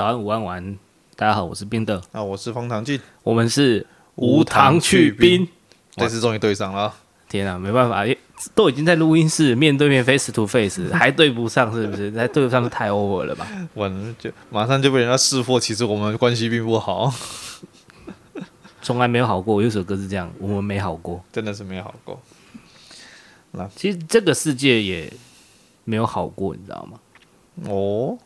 [0.00, 0.78] 早安、午安、晚安，
[1.14, 5.46] 大家好，我是冰的啊，我是方唐镜，我们是无糖去冰，
[5.94, 6.94] 这次终于对上了。
[7.28, 8.06] 天啊，没办法，
[8.54, 12.10] 都已经在录音室面对面 face to face， 还对不上，是不是？
[12.12, 13.46] 还对不上，太 over 了吧？
[13.74, 17.12] 完了，就马上就被人家识破，其实我们关系并不好，
[18.80, 19.62] 从来没有好过。
[19.62, 22.18] 有首歌是这样，我们没好过，真的是没好过。
[23.50, 25.12] 那其实这个世界也
[25.84, 26.98] 没有好过，你知道吗？
[27.70, 28.16] 哦，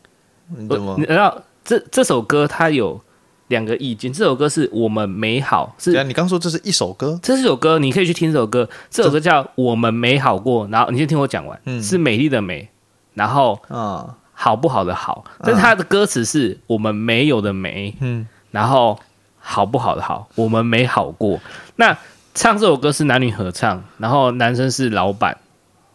[0.47, 0.95] 你怎么？
[0.97, 3.01] 你知道这这首歌它有
[3.47, 4.13] 两个意境。
[4.13, 8.69] 这首歌是我们美好，是你刚说这是一首歌，这是首歌，你可以去听这首歌。
[8.89, 11.59] 这首歌叫《我们美好过》，然后你先听我讲完。
[11.65, 12.69] 嗯，是美丽的美，
[13.15, 18.99] 然后啊，好不好的好，但是它的歌词是我们没有的美，嗯，然后
[19.39, 21.39] 好不好的好，我们没好过。
[21.77, 21.97] 那
[22.33, 25.37] 唱这首歌是男女合唱，然后男生是老板，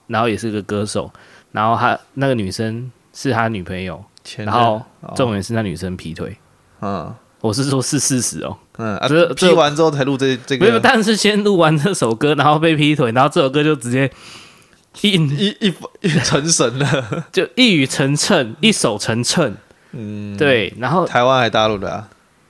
[0.09, 1.11] 然后也是个歌手，
[1.53, 4.03] 然后他那个女生是他女朋友，
[4.39, 4.83] 然后
[5.15, 6.37] 重点是那女生劈腿，
[6.81, 14.11] 嗯，我是说是事实哦，嗯，啊这劈完之后才录这这个，没有，但是先录完这首歌，然后被劈腿，然后这首歌就直接
[15.01, 19.53] 一一一一成神了， 就一语成谶，一手成谶，
[19.93, 22.09] 嗯，对，然后台湾还大陆的啊？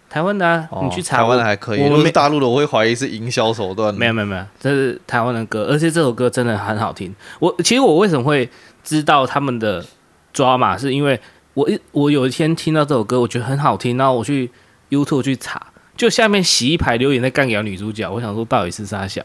[0.09, 1.81] 台湾的啊，你去查台湾的还可以。
[1.83, 3.95] 我们大陆的，我会怀疑是营销手段。
[3.95, 7.15] 没有没有没有，这是台湾的歌，而且这首歌真的很好听。
[7.39, 8.51] 我其实我为什么会
[8.83, 9.87] 知道他们的
[10.33, 11.21] 抓马，是因为
[11.55, 14.51] 我一我有一天听到这首歌，我觉得很好听，然后我去
[14.89, 19.23] YouTube 去查，就下面洗一排留言在干掉女主角，我想说到底是啥小，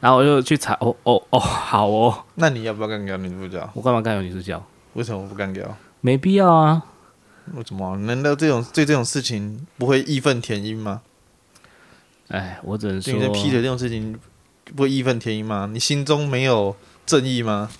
[0.00, 2.24] 然后我就去查，哦哦哦，好哦。
[2.36, 3.68] 那你要不要干掉女主角？
[3.74, 4.62] 我干嘛干掉女主角？
[4.94, 5.76] 为什么不干掉？
[6.00, 6.84] 没必要啊。
[7.54, 7.96] 为什么？
[7.98, 11.00] 难道这种对这种事情不会义愤填膺吗？
[12.28, 14.16] 哎，我只能说，你在劈腿这种事情
[14.76, 15.68] 不会义愤填膺吗？
[15.72, 17.70] 你心中没有正义吗？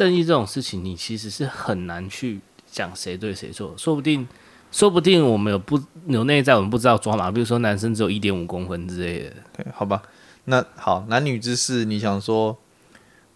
[0.00, 2.40] 正义这种事情，你其实是很难去
[2.72, 3.74] 讲谁对谁错。
[3.76, 4.26] 说不定，
[4.72, 7.30] 说不定我们有不有内在，我们不知道抓马。
[7.30, 9.32] 比如说，男生只有一点五公分之类的。
[9.54, 10.00] 对，好吧。
[10.46, 12.56] 那好，男女之事，你想说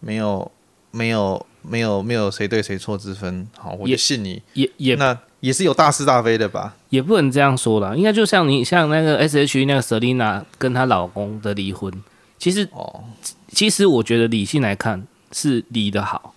[0.00, 0.50] 没有？
[0.90, 1.46] 没有。
[1.66, 4.42] 没有没有谁对谁错之分，好，我就信你。
[4.52, 6.76] 也也那也是有大是大非的吧？
[6.90, 11.90] 也不能这样说啦，应该就像你像那个 S.H.E 那个 Selina 跟她老公的离婚，
[12.38, 13.04] 其实哦，
[13.48, 16.34] 其实我觉得理性来看是离得好。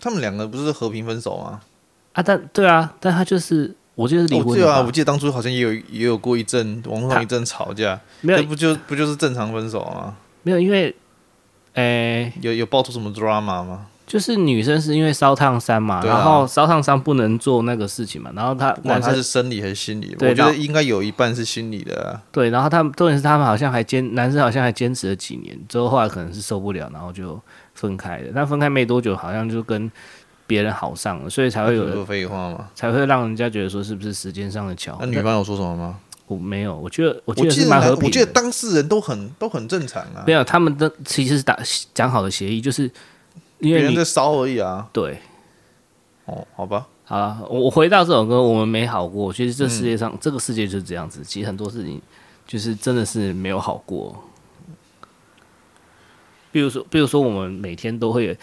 [0.00, 1.60] 他们两个不是和平分手吗？
[2.12, 4.54] 啊，但对啊，但他就是我觉得离婚、哦。
[4.54, 10.16] 对啊，我记得当初好像也有也有过一阵网络上一阵吵架，没有不就不就是正常分手吗？
[10.42, 10.94] 没有，因为
[11.74, 13.86] 诶、欸，有有爆出什么 drama 吗？
[14.06, 22.22] 就是女生是因为烧烫伤嘛，啊、然后烧烫伤不能做那个事情嘛，然后他管他是生理还是心理，我觉得应该有一半是心理的、啊。
[22.30, 27.36] 对，然后他们重点是他们好像还坚，男生好像还坚持了几年，之后后来可能是受不了，然后就
[27.76, 28.32] 分开的。
[28.34, 29.88] 但分开没多久，好像就跟
[30.48, 34.98] 别人好上了，所以才会有说废话嘛，才会让人家觉得说是不是时间上的巧合。
[35.02, 36.00] 那女方有说什么吗？
[36.26, 38.06] 我没有，我觉得我觉得是蛮和平的。
[38.06, 40.24] 我觉得当事人都很都很正常啊。
[40.26, 41.56] 没有，他们的其实是打
[41.94, 42.90] 讲好的协议，就是。
[43.58, 44.86] 因为别人在烧而已啊。
[44.92, 45.18] 对，
[46.26, 49.32] 哦，好吧，好了，我回到这首歌，我们没好过。
[49.32, 51.22] 其实这世界上，嗯、这个世界就是这样子。
[51.24, 51.98] 其实很多事情，
[52.46, 54.14] 就是真的是没有好过。
[56.56, 58.34] 比如说，比如说，我们每天都会有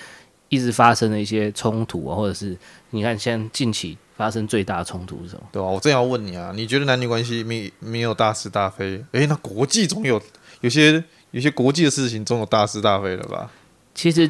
[0.47, 2.55] 一直发生的一些冲突啊，或者是
[2.91, 5.41] 你看，现在近期发生最大的冲突是什么？
[5.51, 5.65] 对啊？
[5.65, 9.03] 我正要问你啊，你觉得男女关系没没有大是大非？
[9.13, 10.21] 诶、欸，那国际总有
[10.61, 13.49] 有些有些国际的事情总有大是大非了吧？
[13.95, 14.29] 其实。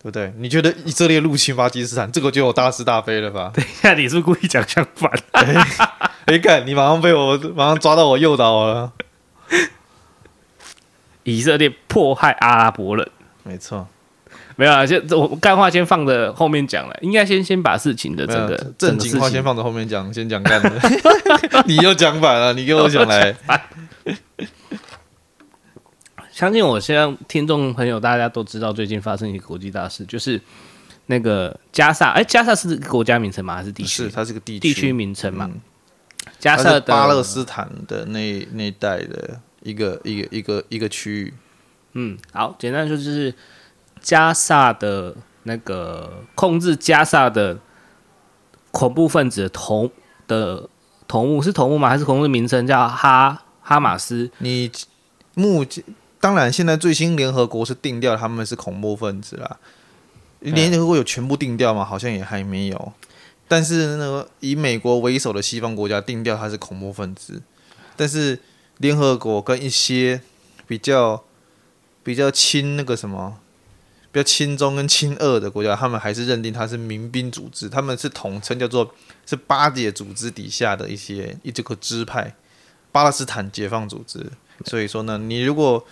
[0.00, 0.32] 对不对？
[0.36, 3.50] 你觉得以色列入侵巴基斯坦，这个就有大是大非了吧？
[3.56, 5.10] 等一下，你是不是故意讲相反？
[5.32, 5.54] 哎、
[6.26, 8.92] 欸，看你马上被我马上抓到我诱导了。
[11.30, 13.08] 以色列迫害阿拉伯人，
[13.44, 13.86] 没错。
[14.56, 20.70] 没有啊，先我干话先放在后面讲了，应该先先把事情的这个正经话先放在后面讲，先讲干的。
[21.64, 23.36] 你又讲反了，你给我讲来。
[26.32, 30.40] 相信我，现在听众朋友大家都知道，最近发生一个国际大事，就是
[31.06, 32.10] 那个加萨。
[32.10, 33.54] 哎，加萨是国家名称吗？
[33.54, 34.04] 还是地区？
[34.04, 35.48] 是，它是个地地区名称嘛。
[35.52, 35.60] 嗯、
[36.40, 41.34] 加萨的巴勒斯坦的那那一带的一个一个一个一个区域。
[41.92, 43.34] 嗯，好，简单说就是
[44.00, 47.58] 加萨的那个控制加萨的
[48.70, 49.90] 恐怖分子的头
[50.26, 50.68] 的
[51.06, 51.88] 头目是头目吗？
[51.88, 54.30] 还是恐怖的名称叫哈哈马斯？
[54.38, 54.70] 你
[55.34, 55.82] 目前。
[56.20, 59.56] 当然，现在最新联合国是定调他们是恐怖分子啦。
[60.40, 61.84] 联合国有全部定调吗？
[61.84, 62.92] 好像也还没有。
[63.46, 67.40] 但是那个以美国为首的西方国家定调他是恐怖分子。
[67.96, 68.36] 但是
[68.78, 70.20] 联合国跟一些
[70.66, 71.24] 比较
[72.02, 73.38] 比较亲那个什么，
[74.10, 78.94] 比较亲中跟亲俄的国家，他们还是认定它是民兵组织，他们是统称叫做
[79.26, 82.34] 是巴解组织底下的一些一这个支派，
[82.90, 84.26] 巴勒斯坦解放组织。
[84.64, 85.84] 所以说呢，你如果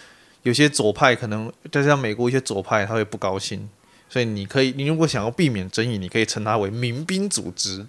[0.43, 3.69] 有些左派可能，再像美国一些左派，他会不高兴。
[4.09, 7.85] 所以你可以，你如果想要避免争议，你可以称它为民兵组织。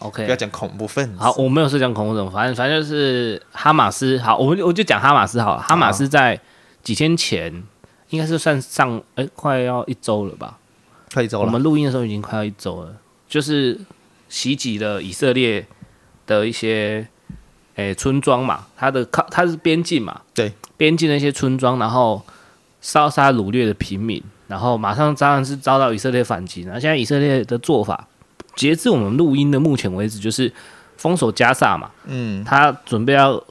[0.00, 1.18] OK，不要讲恐怖分子。
[1.18, 4.18] 好，我没有说讲恐怖分子，反正反正就是哈马斯。
[4.18, 5.62] 好，我我就讲哈马斯好了。
[5.62, 6.38] 哈马斯在
[6.82, 7.62] 几天前，
[8.10, 10.58] 应该是算上，哎、欸，快要一周了吧？
[11.12, 11.46] 快一周了。
[11.46, 12.96] 我们录音的时候已经快要一周了，
[13.28, 13.80] 就是
[14.28, 15.64] 袭击了以色列
[16.26, 17.06] 的一些，
[17.76, 18.66] 哎、欸，村庄嘛。
[18.76, 20.22] 它的靠，它是边境嘛？
[20.34, 22.20] 对，边境的一些村庄，然后
[22.80, 24.22] 烧杀掳掠的平民。
[24.46, 26.62] 然后马上当然是遭到以色列反击。
[26.62, 28.06] 然后现在以色列的做法，
[28.56, 30.52] 截至我们录音的目前为止，就是
[30.96, 31.90] 封锁加萨嘛。
[32.06, 33.42] 嗯，他准备要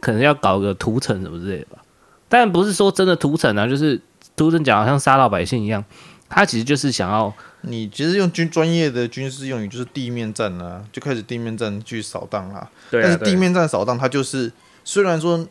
[0.00, 1.82] 可能要搞个屠城什么之类的吧。
[2.28, 4.00] 但不是说真的屠城啊，就是
[4.36, 5.84] 屠城讲好像杀老百姓一样。
[6.28, 7.32] 他其实就是想要
[7.62, 12.68] 你其实用军专业的军事用语，就是地面战啊，就开始地面战去扫荡啦。
[12.90, 14.52] 对啊，但是地面战扫荡，它就是
[14.84, 15.46] 虽然说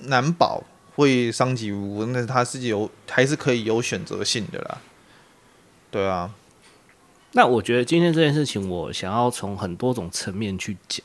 [0.00, 0.62] 难保。
[0.96, 4.78] 会伤及无辜，但是他是有还是可以有选择性的啦。
[5.90, 6.30] 对啊，
[7.36, 11.04] 那我觉得今天这件事情，我想要从很多种层面去讲。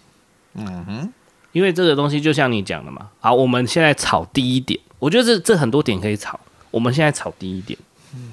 [0.54, 1.14] 嗯哼，
[1.52, 3.10] 因为这个东西就像你讲的嘛。
[3.20, 6.40] 好，我们现在炒第一点，我觉得这这很多点可以炒。
[6.72, 7.78] 我们现在炒第一点，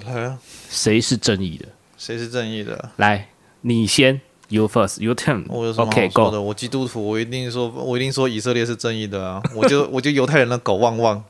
[0.05, 0.39] 来啊，
[0.69, 1.67] 谁是正义的？
[1.97, 2.91] 谁是正义的？
[2.97, 3.29] 来，
[3.63, 4.21] 你先。
[4.49, 5.45] You first, your turn.
[5.49, 9.43] 我有什么好说的我基督徒，我一定说，我一定说以色列是正义的啊！
[9.57, 11.25] 我就我就犹太人的狗汪汪。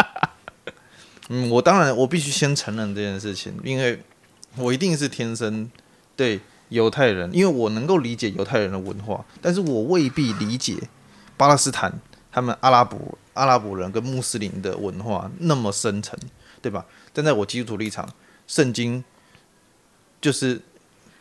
[1.28, 4.00] 嗯，我当然我必须先承认这件事情，因为
[4.56, 5.70] 我一定是天生
[6.16, 10.76] 对犹太人，因为我能够理解犹太人的文化，但是我未必理解
[11.36, 11.92] 巴勒斯坦
[12.32, 16.18] 他们阿拉伯阿拉伯人跟穆斯林的文化那么深沉，
[16.60, 16.86] 对吧？
[17.14, 18.08] 站在我基督徒立场，
[18.46, 19.04] 圣经
[20.20, 20.60] 就是。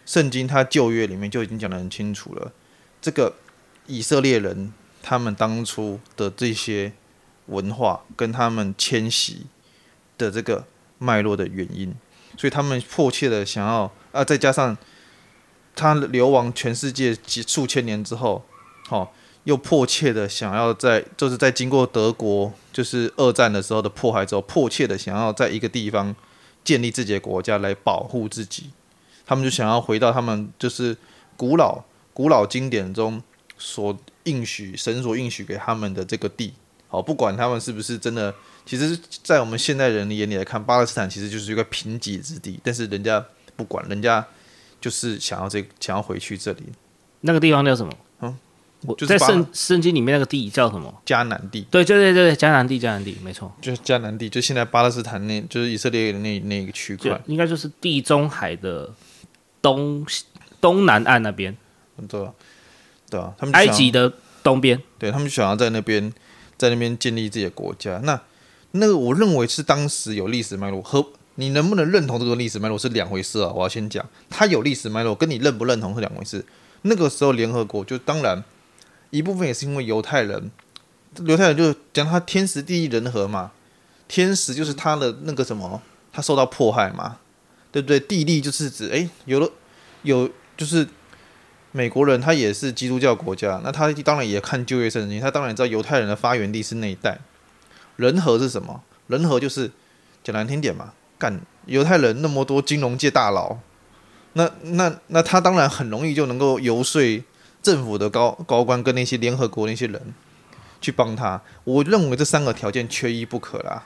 [0.08, 2.52] 圣经它旧约里面就已经讲得很清楚了，
[3.02, 3.34] 这个
[3.88, 4.72] 以色列人
[5.02, 6.94] 他们当初的这些
[7.48, 9.48] 文化跟他们迁徙
[10.16, 10.64] 的这个
[11.00, 11.92] 脉络的原因，
[12.38, 14.78] 所以他们迫切的想要啊，再加上
[15.76, 18.44] 他流亡全世界几数千年之后，
[18.88, 26.16] 好，又迫切的想要在就是在经过德国就是二战的时候的迫害之后，迫切的想要在一个地方
[26.64, 28.72] 建立自己的国家来保护自己。
[29.26, 30.96] 他们就想要回到他们就是
[31.36, 31.84] 古老
[32.14, 33.22] 古老经典中
[33.58, 36.54] 所应许神所应许给他们的这个地，
[36.96, 38.34] 好，不管他们是不是真的，
[38.66, 43.24] 其实，在我们现代人的眼里来看，巴勒斯坦其实就是一个贫瘠之地，但是人家
[43.56, 44.26] 不管，人家
[44.80, 46.64] 就是想要这想要回去这里。
[47.22, 47.92] 那个地方叫什么？
[48.22, 48.38] 嗯，
[48.82, 51.02] 我在圣圣经里面那个地叫什么？
[51.06, 51.68] 迦南地。
[51.70, 58.94] 对，对，对，对，迦南地，迦南地，没错，就是迦南地，就现在巴勒斯坦那，就是以色列的那那个区块，应该就是地中海的。
[59.66, 60.06] 东
[60.62, 61.58] 东南岸那边，
[62.08, 62.32] 对啊，
[63.10, 64.14] 对啊，他们埃及的
[64.44, 66.14] 东边，对他们想要在那边，
[66.57, 67.98] 在那边建立自己的国家。
[68.04, 68.19] 那
[68.72, 71.06] 那个，我认为是当时有历史脉络，和
[71.36, 73.52] 你能不能认同这个历史脉络是两回事啊。
[73.56, 76.46] 我要先讲，他有历史脉络，跟你认不认同是两回事。
[76.81, 78.44] 那个时候联合国就当然
[79.10, 80.52] 一部分也是因为犹太人，
[81.25, 83.51] 犹太人就讲他天时地利人和嘛，
[84.08, 85.81] 天时就是他的那个什么，
[86.12, 87.18] 他受到迫害嘛。
[87.72, 88.00] 对不对？
[88.00, 89.51] 地利就是指，哎，有了，
[90.04, 90.88] 有就是
[91.75, 97.20] 美国人，他也是基督教国家，那他当然也看旧约圣经，他当然知道犹太人的发源地是那一带。
[97.98, 98.82] 人和是什么？
[99.08, 99.70] 人和就是
[100.24, 103.58] 讲难听点嘛，干犹太人那么多金融界大佬，
[104.34, 107.22] 那那那他当然很容易就能够游说
[107.62, 110.13] 政府的高高官跟那些联合国那些人
[110.79, 111.41] 去帮他。
[111.65, 113.86] 我认为这三个条件缺一不可啦。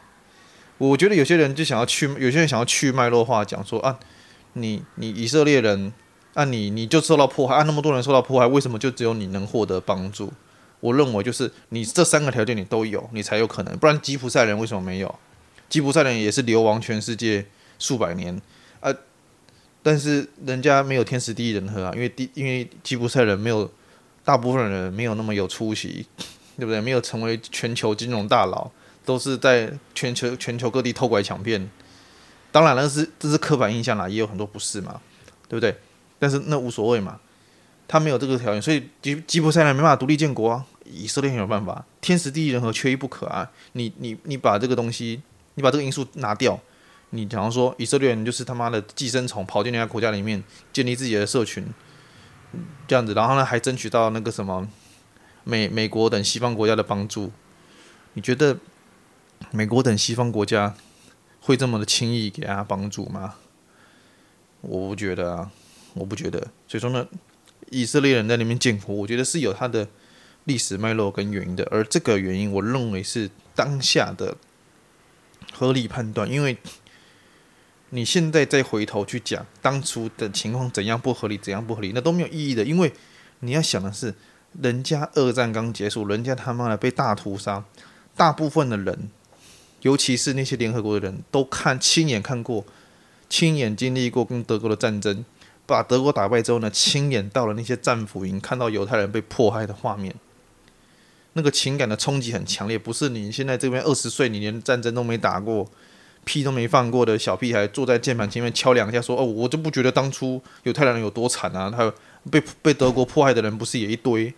[0.78, 3.98] 我觉得有些人就想要去，有些人想要去脉络化讲说啊，
[4.54, 5.92] 你你以色列人
[6.34, 10.32] 啊，你你就受到迫害啊，那么多人受到迫害，为什么就只有你能获得帮助？
[10.80, 15.14] 我认为就是你这三个条件你都有，你才有可能，不然吉普赛人为什么没有？
[15.68, 17.46] 吉普赛人也是流亡全世界
[17.78, 18.42] 数百年
[18.80, 18.94] 啊，
[19.84, 23.70] 但是人家没有天时地利人和啊，因为地因为吉普赛人没有
[24.24, 26.06] 大部分人没有那么有出息，
[26.58, 26.80] 对不对？
[26.80, 28.72] 没有成为全球金融大佬。
[29.06, 31.68] 都是在全球全球各地偷拐抢骗，
[32.52, 35.02] 当然了，是这是刻板印象啦，也有很多不是嘛，
[35.48, 35.76] 对不对？
[36.20, 37.20] 但是那无所谓嘛，
[37.88, 40.66] 他没有这个条件，所以吉吉普赛人没办法独立建国啊。
[40.86, 43.50] 以色列很有办法，天时地利人和缺一不可啊。
[43.74, 45.22] 你你你把这个东西，
[45.56, 46.60] 你把这个因素拿掉，
[47.12, 51.66] 你假如说以色列人就是他妈的寄生虫，跑进人家国家里面建立自己的社群，
[52.88, 54.68] 这样子，然后呢还争取到那个什么
[55.44, 57.32] 美美国等西方国家的帮助，
[58.14, 58.58] 你觉得？
[59.52, 60.76] 美国等西方国家
[61.40, 63.36] 会这么的轻易给他帮助吗？
[64.60, 65.52] 我不觉得啊，
[66.00, 66.40] 我不觉得。
[66.68, 67.06] 所以说呢，
[67.70, 69.88] 以色列人在那边建国，我觉得是有他的
[70.46, 71.68] 历史脉络跟原因的。
[71.70, 74.38] 而这个原因，我认为是当下的
[75.54, 76.32] 合理判断。
[76.32, 76.58] 因为
[77.90, 82.64] 你现在再回头去讲当初的情况怎样不合理，怎样不合理，那都没有意义的。
[82.64, 82.92] 因为
[83.42, 84.16] 你要想的是，
[84.62, 87.64] 人家二战刚结束，人家他妈的被大屠杀，
[88.16, 89.10] 大部分的人，
[89.82, 92.66] 尤其是那些联合国的人都看亲眼看过。
[93.32, 95.24] 亲眼经历过跟德国的战争，
[95.70, 100.14] 把德国打败之后呢，亲眼到了那些战俘营，看到犹太人被迫害的画面，
[101.34, 102.78] 那个情感的冲击很强烈。
[102.78, 105.70] 不是你现在这边二十岁，你连战争都没打过，
[106.26, 111.70] 屁都没放过的小屁孩，坐在键盘前面敲两下，说：“哦，我就不觉得当初犹太人有多惨啊！
[111.70, 111.94] 他
[112.32, 114.34] 被被德国迫害的人不是也一堆？”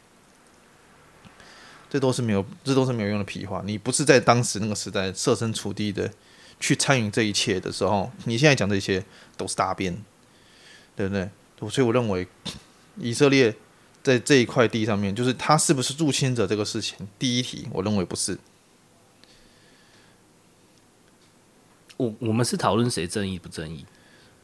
[1.89, 3.63] 这都是没有，这都是没有用的屁话。
[3.65, 6.11] 你不是在当时那个时代设身处地的。
[6.63, 9.03] 去参与这一切的时候，你现在讲这些
[9.35, 9.97] 都是大便，
[11.09, 11.25] 对
[11.57, 11.69] 不对？
[11.69, 12.27] 所以我认为
[12.97, 13.55] 以色列
[14.03, 18.37] 在这一块地上面，就是他是不是入侵者这个事情，第一题，我认为不是。
[21.97, 23.85] 我我们是讨论谁正义不正义？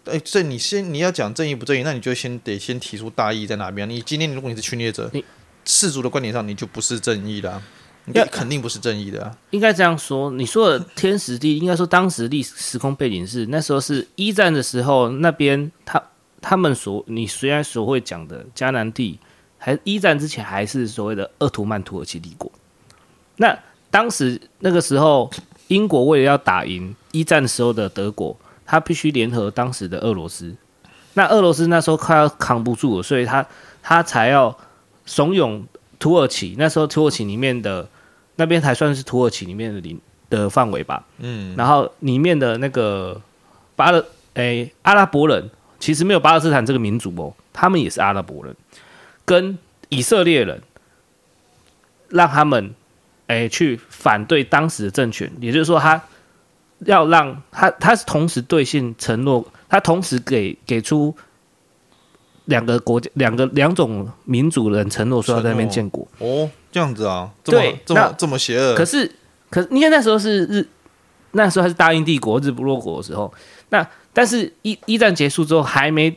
[0.05, 3.89] 哎，所以你先你要讲正义不正义，那你就先得先提出大义在哪边。
[3.89, 5.23] 你今天如果你是侵略者，你
[5.65, 7.61] 世俗的观点上，你就不是正义啦。
[8.13, 9.37] 要肯定不是正义的啊！
[9.49, 16.01] 应该这样说，你说的天时地，应该说当时历史时空背景是那时候是一战的时候，那边他
[16.41, 19.19] 他们所你虽然所会讲的迦南地，
[19.57, 22.51] 还一战之前还是所谓的鄂图曼土耳其帝国。
[23.37, 23.57] 那
[23.89, 25.29] 当时那个时候，
[25.67, 30.55] 英国为了要打赢一战时候的德国，他必须联合当时的俄罗斯。
[31.13, 33.45] 那俄罗斯那时候快要扛不住了，所以他
[33.81, 34.57] 他才要
[35.05, 35.63] 怂恿
[35.99, 36.55] 土耳其。
[36.57, 37.87] 那时候土耳其里面的。
[38.39, 41.03] 那边才算是土耳其里面的领的范围吧。
[41.17, 43.19] 嗯，然后里面的那个
[43.75, 43.97] 巴勒
[44.35, 48.55] 诶、欸、阿拉伯人，其实没有巴勒斯坦这个民族哦，他们也是阿拉伯人，
[49.25, 49.57] 跟
[49.89, 50.61] 以色列人，
[52.09, 52.73] 让他们
[53.27, 56.01] 哎、欸、去反对当时的政权，也就是说，他
[56.79, 61.15] 要让他他是同时兑现承诺，他同时给给出
[62.45, 66.49] 两个国家两个两种民族人承诺说要在那边建国哦。
[66.69, 68.75] 这样子啊，这么对，这么这么邪恶。
[68.75, 69.11] 可是，
[69.49, 70.67] 可是，因为那时候是日，
[71.31, 73.33] 那时候还是大英帝国、日不落国的时候。
[73.69, 76.11] 那但是一一战结束之后，还没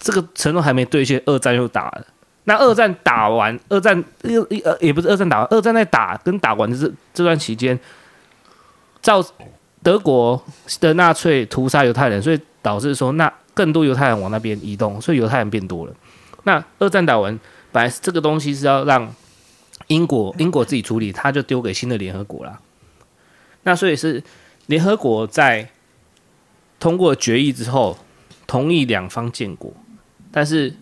[0.00, 2.04] 这个承诺还没兑现，二战又打了。
[2.42, 7.78] 那二战打完，二战又呃也不是二战打完，二战在打跟打完的这这段期间，
[9.00, 9.24] 造
[9.84, 10.44] 德国
[10.80, 15.92] 的纳粹屠杀犹太人，所以导致说那更多犹太人往那边移动，所以犹太人变多了。
[16.42, 17.38] 那二战打完，
[17.70, 19.14] 本来这个东西是要让。
[19.88, 22.58] 英国英国自己处理，他就丢给新的联合国了。
[23.64, 24.22] 那所以是
[24.66, 25.68] 联合国在
[26.84, 27.96] 通过决议之后，
[28.46, 29.72] 同意两方建国，
[30.30, 30.76] 但是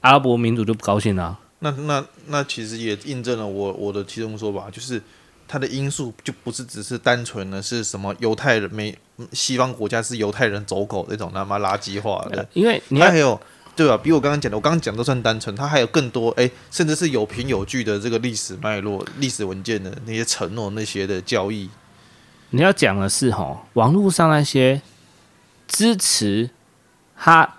[0.00, 1.36] 阿拉伯民族就不高兴了。
[1.58, 5.02] 那那那其实也印证了我我的其中说法，就是
[5.48, 8.96] 它的因素就不是只是单纯的是什么犹太人没
[9.32, 13.40] 西方国家是犹太人走狗那种他妈垃圾话的，因为你还有。
[13.76, 13.96] 对吧？
[13.96, 21.70] 比我刚刚讲的，我刚刚讲都算单纯，它还有更多哎，甚至是有凭有据的这个历史脉络、历史文件的那些承诺、那些的交易。
[22.50, 24.82] 你要讲的是哈，网络上那些
[25.70, 26.50] 支持
[27.14, 27.56] 哈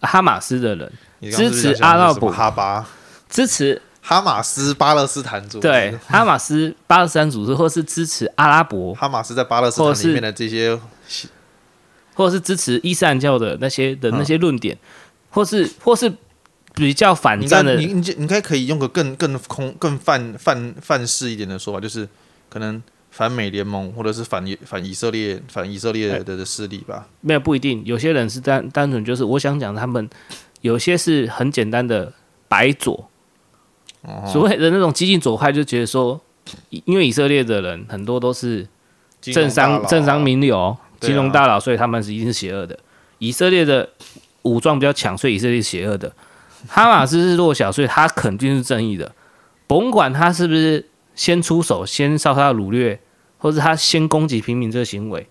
[0.00, 0.92] 哈马斯的人，
[1.30, 2.32] 支持阿拉伯。
[2.32, 2.88] 哈巴，
[3.28, 10.76] 支持哈马斯巴勒斯坦组织，对哈马斯巴勒斯坦组织，或是支持阿拉伯哈马斯在巴勒斯坦里面的这些，
[12.14, 14.74] 或者是支持伊斯兰教的那些的那些论点。
[14.74, 14.88] 嗯
[15.34, 16.12] 或是或是
[16.74, 22.06] 比较反战的，你你你应该可以用个更更空更泛泛泛式一点的说法，就是
[22.50, 22.82] 可能
[23.12, 27.06] 反美联盟或者是反反以色列反以色列的的势力吧。
[27.20, 30.10] 没有不一定，有些人是单单纯就是我想讲他们
[30.62, 32.12] 有些是很简单的
[32.48, 33.08] 白左，
[34.00, 36.20] 哦、所谓的那种激进左派就觉得说，
[36.70, 38.66] 因为以色列的人很多都是
[39.20, 42.76] 政商政商名流、金融大佬，所以他们是一定是邪恶的。
[43.18, 43.88] 以色列的。
[44.44, 46.10] 武装比较强，所以以色列是邪恶的；
[46.66, 49.14] 哈马斯是弱小，所以他肯定是正义的。
[49.68, 50.84] 甭管他是不是
[51.22, 52.98] 先出手、先烧杀掳掠，
[53.38, 55.24] 或者他先攻击平民这个行为，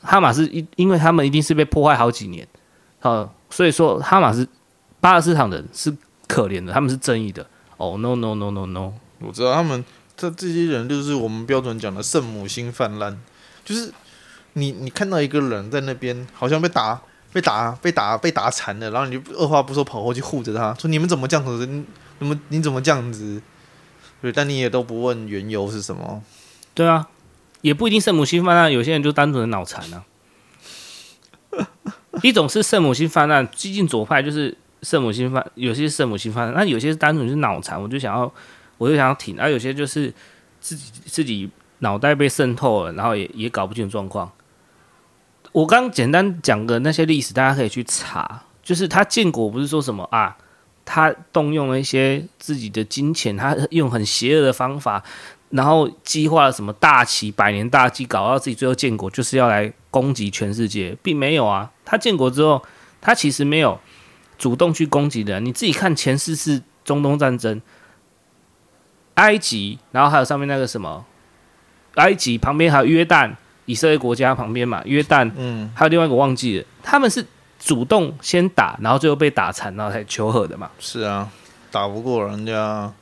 [0.00, 2.46] 哈马斯因因为他们一定是被破坏好几年，
[3.00, 4.46] 呃，所以说哈马斯
[5.00, 5.92] 巴勒斯坦人是
[6.28, 7.44] 可怜的，他们是正义的。
[7.78, 9.84] 哦、，no no no no no，我知道他们
[10.16, 13.18] 这这些人就是我们标准讲的圣母心泛滥，
[13.64, 13.92] 就是
[14.52, 17.00] 你你看到一个人在那边好像被打。
[17.32, 21.64] 被打被打被打残了，然后你就二话不说跑过去护着他，说你们怎么这样子？
[21.64, 21.82] 你
[22.18, 23.40] 怎么你怎么这样子？
[24.22, 26.22] 对，但你也都不问缘由是什么？
[26.72, 27.08] 对啊，
[27.60, 30.04] 也不一定圣母心泛滥，有些人就单纯的脑残啊。
[32.22, 38.32] 一种是圣母心泛滥，激进左派就是圣母心泛，有些圣母心泛滥，那有些是单纯是脑残，我就想要，
[38.78, 40.14] 我就想要挺，而、啊、有些就是
[40.60, 41.50] 自己自己
[41.80, 44.30] 脑袋被渗透了，然后也也搞不清楚状况。
[45.50, 48.44] 我刚简单讲的那些历史，大家可以去查。
[48.62, 50.36] 就是他建国不是说什么啊，
[50.84, 55.02] 他动用了一些自己的金钱，他用很邪恶的方法，
[55.50, 61.70] 然后计划了什么大旗、百年大计，搞到自己最后建国就是要来攻击全世界，并没有啊。
[61.84, 62.62] 他建国之后，
[63.00, 63.78] 他其实没有
[64.38, 65.44] 主动去攻击的人。
[65.44, 67.60] 你自己看前四次中东战争，
[69.14, 71.04] 埃及，然后还有上面那个什么，
[71.94, 73.34] 埃及旁边还有约旦。
[73.64, 77.24] 以色列国家旁边嘛，约旦，嗯，还有另外一个忘记了，他们是
[77.62, 80.70] 主动先打，然后最后被打残，然后才求和的嘛。
[80.78, 81.30] 是啊，
[81.70, 82.92] 打不过人家，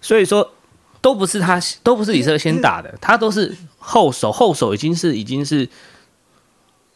[0.00, 0.52] 所以说
[1.00, 5.68] 都不是他，都不是以色列先打的，他都是后手，后手已经是已经是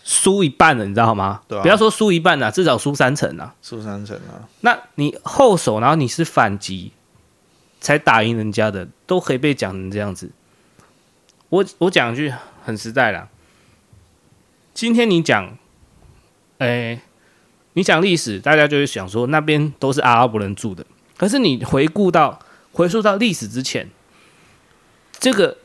[0.03, 1.43] 输一半了，你知道吗？
[1.47, 4.49] 对啊，不要说输一半了，至少输三成了，输三成啊。
[4.61, 6.93] 那你后手，然后你是反击
[7.81, 10.31] 才打赢人家的，都可以被讲成这样子。
[11.49, 12.35] 我我讲一句。
[12.67, 13.29] 很实在啦。
[14.73, 15.59] 今天你讲，
[16.59, 17.01] 哎、欸，
[17.75, 20.85] 你讲历史，大家就会想说那边都是阿拉伯人住的。
[21.17, 22.41] 可是你回顾到，
[22.73, 23.89] 回溯到历史之前，
[25.19, 25.59] 这个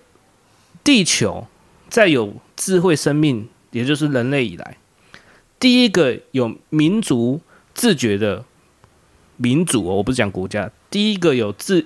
[0.83, 1.47] 地球
[1.89, 4.77] 在有智慧生命，也就是人类以来，
[5.59, 7.41] 第一个有民族
[7.73, 8.45] 自觉的
[9.37, 11.85] 民族哦，我不是讲国家，第一个有自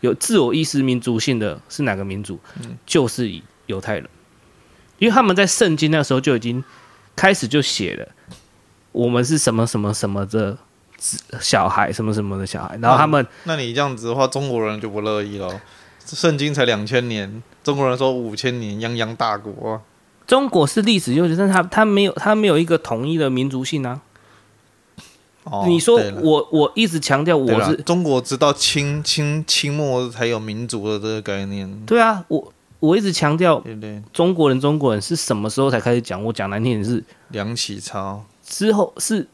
[0.00, 2.38] 有自我意识民族性的是哪个民族？
[2.62, 4.08] 嗯、就是犹太人。
[4.98, 6.62] 因为他们在圣经那时候就已经
[7.16, 8.08] 开始就写了，
[8.94, 10.56] 我们是什么什么什么的
[11.40, 12.78] 小孩，什么什么的小孩。
[12.80, 15.60] 然后他们，那你这样子的话，中国人就不乐意了。
[16.06, 19.82] 圣经才两千年，中国人说五千年，泱泱大国。
[20.26, 24.00] 中国是历史悠久，但是他他没有他没有一个统一的民族性啊。
[25.42, 31.84] 哦，你说我我一直强调我是中国，直到清清清末才有民族的这个概念。
[31.84, 32.52] 对啊，我。
[32.80, 33.64] 我一直强调，
[34.12, 36.22] 中国人，中国人是什么时候才开始讲？
[36.22, 38.22] 我讲难听点是梁启超
[38.54, 39.26] 之后，是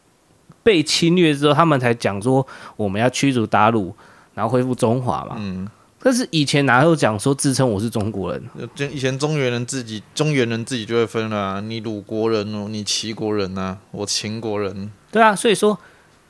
[0.63, 3.93] 被侵略之后，他们才讲说我们要驱逐鞑虏，
[4.33, 5.37] 然后恢复中华嘛。
[5.39, 5.69] 嗯，
[6.03, 8.43] 但是以前哪有讲说自称我是中国人？
[8.75, 14.91] 就以前中原人自己，中原人自己就会分了啊，你鲁国人哦，你齐国人呐，我秦国人。
[15.13, 15.79] 对啊，所以说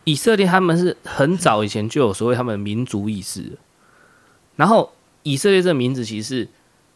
[0.04, 3.56] 以色列他们是很早以前就有所谓他们的民族意识，
[4.56, 6.48] 然后以色列这个名字其实。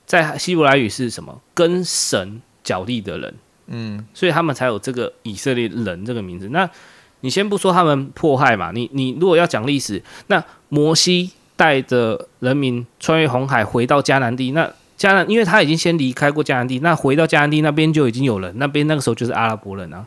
[0.07, 1.41] 在希伯来语是什么？
[1.55, 3.35] 跟神角力的人，
[3.67, 6.49] 嗯，所以他们才有这个以色列人这个名字。
[6.51, 6.69] 那
[7.21, 20.07] 你先不说他们迫害嘛，你你如果要讲历史，那摩西带着人民穿越红海回到迦南地，那迦南因为他已经先离开过迦南地，那回到迦南地那边就已经有人，那边那个时候就是阿拉伯人啊。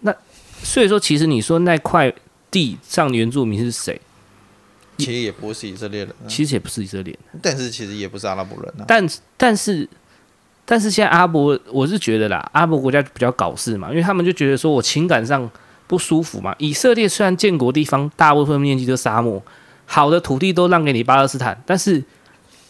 [0.00, 0.14] 那
[0.62, 2.12] 所以说，其实你说那块
[2.50, 4.00] 地上原住民是谁？
[4.98, 8.84] 其实也不是以色列人，其实也不是以色列人，但是其实也不是阿拉伯人啊。
[8.88, 9.86] 但但是
[10.66, 15.48] 但是现在阿拉伯，我是觉得啦，阿拉伯国家比较搞事嘛，因为他们就觉得说我情感上
[15.86, 16.54] 不舒服嘛。
[16.58, 19.42] 以色列虽然建国地方大部分面积都是沙漠，
[19.86, 22.04] 好的土地都让给你巴勒斯坦，但是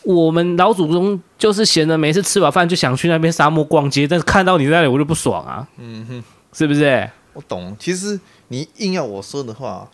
[0.04, 5.66] 我们老祖宗就是闲着没事吃饱饭就想去那边沙漠逛街，但是看到你在那里我就不爽啊。
[5.78, 7.10] 嗯哼，是不是？
[7.32, 7.76] 我懂。
[7.78, 9.90] 其实你硬要我说的话，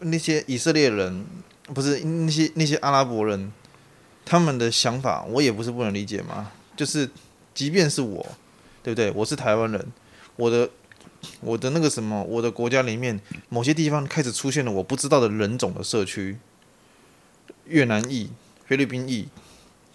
[0.00, 1.24] 那些以色列人。
[1.72, 3.50] 不是那些那些阿拉伯人，
[4.26, 6.48] 他们的想法我也不是不能理解嘛。
[6.76, 7.08] 就是，
[7.54, 8.26] 即便是我，
[8.82, 9.10] 对不对？
[9.12, 9.86] 我是台湾人，
[10.36, 10.68] 我的
[11.40, 16.38] 我的那个什么，我的国家里面某些地方开始出现了我不知道的人种的社区，
[17.66, 18.30] 越南裔、
[18.66, 19.28] 菲律宾裔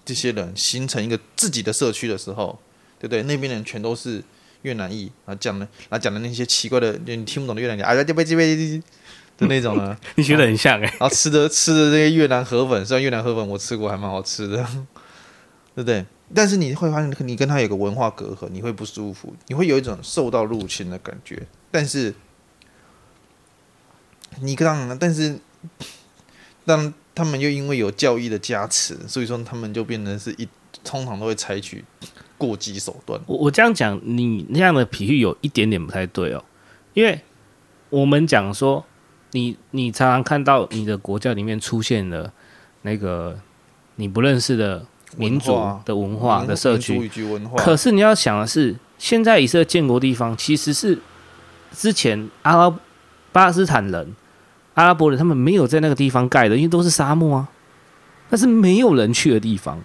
[0.05, 2.59] 这些人形成一个自己的社区的时候，
[2.99, 3.23] 对不对？
[3.23, 4.23] 那边人全都是
[4.61, 8.83] 越南裔啊，讲的啊讲的那些奇怪的你听不懂的越南语啊，这边这边。
[9.39, 14.67] 的那种呢，你觉得很像哎、然后吃的吃的这些越南河粉，虽然越南河粉我吃过，还蛮好吃的，
[15.75, 16.03] 对不对？
[16.33, 21.47] 但是你会发现，你跟他有个文化隔阂，你会不舒服，你会有一种受到入侵的感觉。
[21.71, 22.13] 但是
[24.41, 25.39] 你看，但是
[26.65, 30.47] 当他们又因为有教义的加持，所以说他们就变成是一
[30.83, 31.83] 通常都会采取
[32.37, 33.19] 过激手段。
[33.25, 36.43] 我我这样讲，你那样的比喻有一点点不太对哦，
[36.93, 37.21] 因为
[37.89, 38.85] 我们讲说。
[39.31, 42.31] 你你常常看到你的国家里面出现了
[42.83, 43.37] 那个
[43.97, 45.51] 你不认识的民族
[45.83, 47.09] 的文化的社区，
[47.57, 50.97] 可是你要想的是，现在以色列建国地方其实是
[51.71, 52.73] 之前阿拉
[53.31, 54.15] 巴勒斯坦人、
[54.75, 57.49] 阿拉伯人他们没有在那个地方盖的，因为都是沙漠啊，
[58.29, 59.79] 那是没有人去的地方。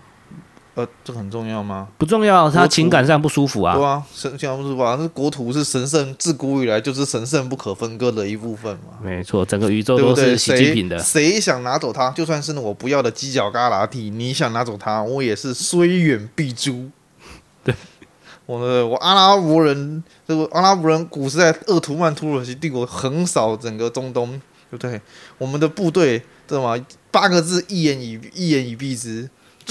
[0.75, 1.89] 呃，这很重要吗？
[1.99, 3.75] 不重要，他情感上不舒服啊。
[3.77, 4.97] 对啊，神情感不舒服啊。
[4.99, 8.99] 那国土是神圣，自古以来就是神圣不可分割的一部分嘛。
[9.03, 10.99] 没错，整个宇宙都是习近平的。
[10.99, 12.11] 谁想拿走它？
[12.13, 16.91] 就算是我不要的犄角旮旯地，你想拿走它，我也是虽远必诛。
[17.63, 17.75] 对，
[18.47, 24.99] 我的我阿拉伯人，这个阿拉伯人古时代鄂图曼土耳其帝国横扫整个中东，对不对？
[25.37, 26.83] 我们的部队知道吗？
[27.11, 29.29] 八个字，一言以一言以蔽之。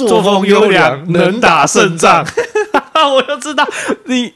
[0.08, 2.26] 作风优良，能打胜仗。
[3.14, 3.68] 我就知道
[4.06, 4.32] 你，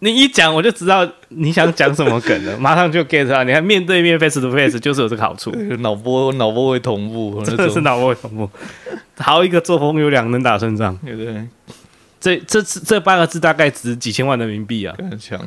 [0.00, 3.44] 你一讲我就知道你想讲什么梗了， 马上就 get 到。
[3.44, 8.50] 你看面对面 face to face 就是有这个好处，脑波脑波会同步，真的是脑波会同步。
[9.18, 11.46] 好一个作风优良，能打胜仗，对不对？
[12.20, 15.38] 这这这八个字大概值几千万人民币啊，很强。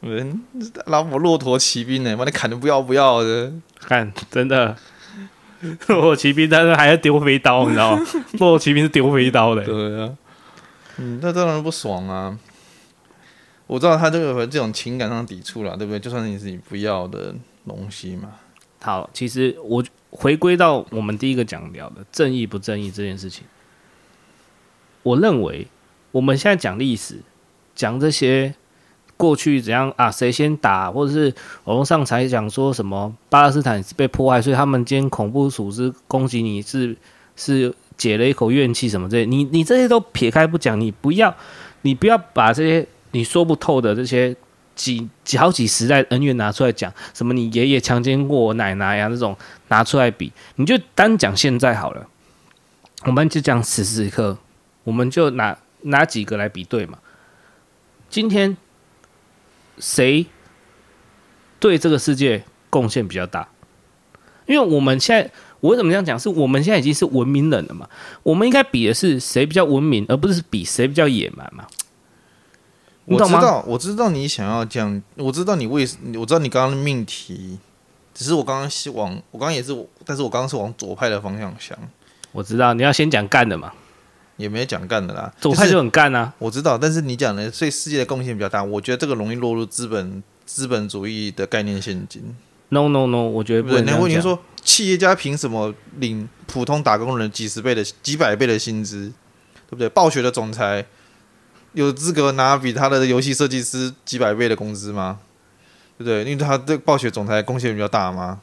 [0.00, 0.40] 人
[0.86, 4.76] 拉我骆驼骑兵呢，把你砍的不要不要的，看真的。
[5.88, 8.06] 骆驼骑兵，但是还要丢飞刀，你知道吗？
[8.38, 9.64] 骆驼骑兵是丢飞刀的。
[9.64, 10.16] 对啊，
[10.98, 12.38] 嗯，那当然不爽啊。
[13.66, 16.00] 我知道他就有这种情感上抵触了，对不对？
[16.00, 17.34] 就算你是你不要的
[17.66, 18.30] 东西嘛。
[18.80, 23.44] 好，其实我回归到我们第一个讲聊的正义不正义这件事情，
[25.02, 25.66] 我认为
[26.12, 27.20] 我们现在讲历史，
[27.74, 28.54] 讲这些。
[29.20, 30.10] 过去怎样啊？
[30.10, 36.96] 谁先打，或者是网络上才讲说什么巴勒斯坦被迫害，所以他们今天恐怖组织攻击你是
[37.36, 39.26] 是解了一口怨气什么之类。
[39.26, 41.36] 你你这些都撇开不讲，你不要
[41.82, 44.34] 你不要把这些你说不透的这些
[44.74, 49.36] 几几好几十代恩怨拿出来讲，什么你爷爷强奸过我奶奶呀、啊、这种
[49.68, 52.06] 拿出来比，你就单讲现在好了。
[53.04, 54.38] 我们就讲此时此刻，
[54.84, 56.96] 我们就拿拿几个来比对嘛。
[58.08, 58.56] 今天。
[59.78, 60.26] 谁
[61.58, 63.48] 对这个世界贡献比较大？
[64.46, 65.30] 因为我们现在，
[65.60, 66.18] 我为什么这样讲？
[66.18, 67.88] 是我们现在已经是文明人了嘛？
[68.22, 71.66] 我们应该比的是谁比较文明，而不是比谁比较野蛮嘛？
[73.04, 77.58] 我知道，我知道你想要讲，我知道你为，我知道你刚刚的命题，
[78.14, 81.76] 只是我刚刚希望，我刚刚也是，但是我刚刚是往左派的方向想。
[82.32, 83.72] 我知道你要先讲干的嘛。
[84.40, 86.78] 也没讲干的啦，左派就很干啊，我知道。
[86.78, 92.34] 但是你讲的对世界的贡献比较大，我觉得这个容易落入资本资本主义的概念陷阱。
[92.70, 94.08] No No No，我觉得不能这样讲。
[94.08, 99.12] 你说企业家凭什么领普通打工人几十倍的、几百倍的薪资，
[99.68, 99.88] 对不对？
[99.90, 100.86] 暴雪的总裁
[101.74, 105.18] 有资格拿比他的游戏设计师几百倍的工资吗？
[105.98, 106.24] 对不对？
[106.24, 108.40] 因为他对暴雪总裁贡献比较大吗？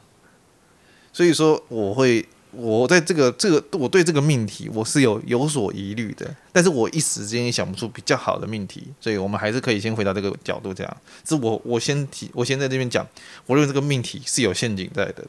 [1.12, 2.28] 所以说我会。
[2.50, 10.96] 我在这个这个，我对这个命题我是有有所疑虑的，但是我一时间想不出比较好的命题，所以我们还是可以先回到这个角度这样。
[11.28, 13.06] 是我我先提，我先在这边讲，
[13.46, 15.26] 我认为这个命题是有陷阱在的，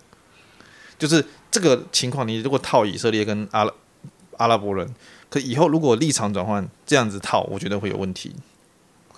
[0.97, 3.73] 就是这个情况，你如果套以色列跟阿拉
[4.38, 4.88] 阿拉伯人，
[5.29, 8.34] 可以后如果立场转换这样子套，我觉得会有问题。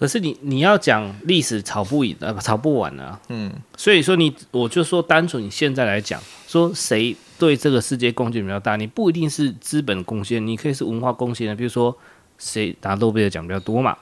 [0.01, 11.95] 可是你你要讲历史吵不赢呃吵不完啊，嗯，所以说你我就说单纯你现在来讲，说谁对这个世界贡献比较大，你不一定是资本贡献，你可以是文化贡献的，比如说
[12.39, 13.95] 谁拿诺贝尔奖比较多嘛，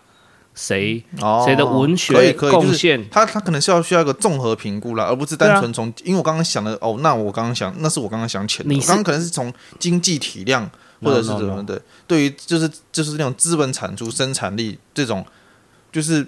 [0.55, 1.03] 谁
[1.45, 15.25] 谁的文学贡献，他他可能是要需要一个综合评估啦，而不是单纯从，因为我刚刚想的哦，那我刚刚想那是我刚刚想浅的，我刚刚可能是从经济体量或者是怎么的，对于就是就是那种资本产出生产力这种。
[15.91, 16.25] 就是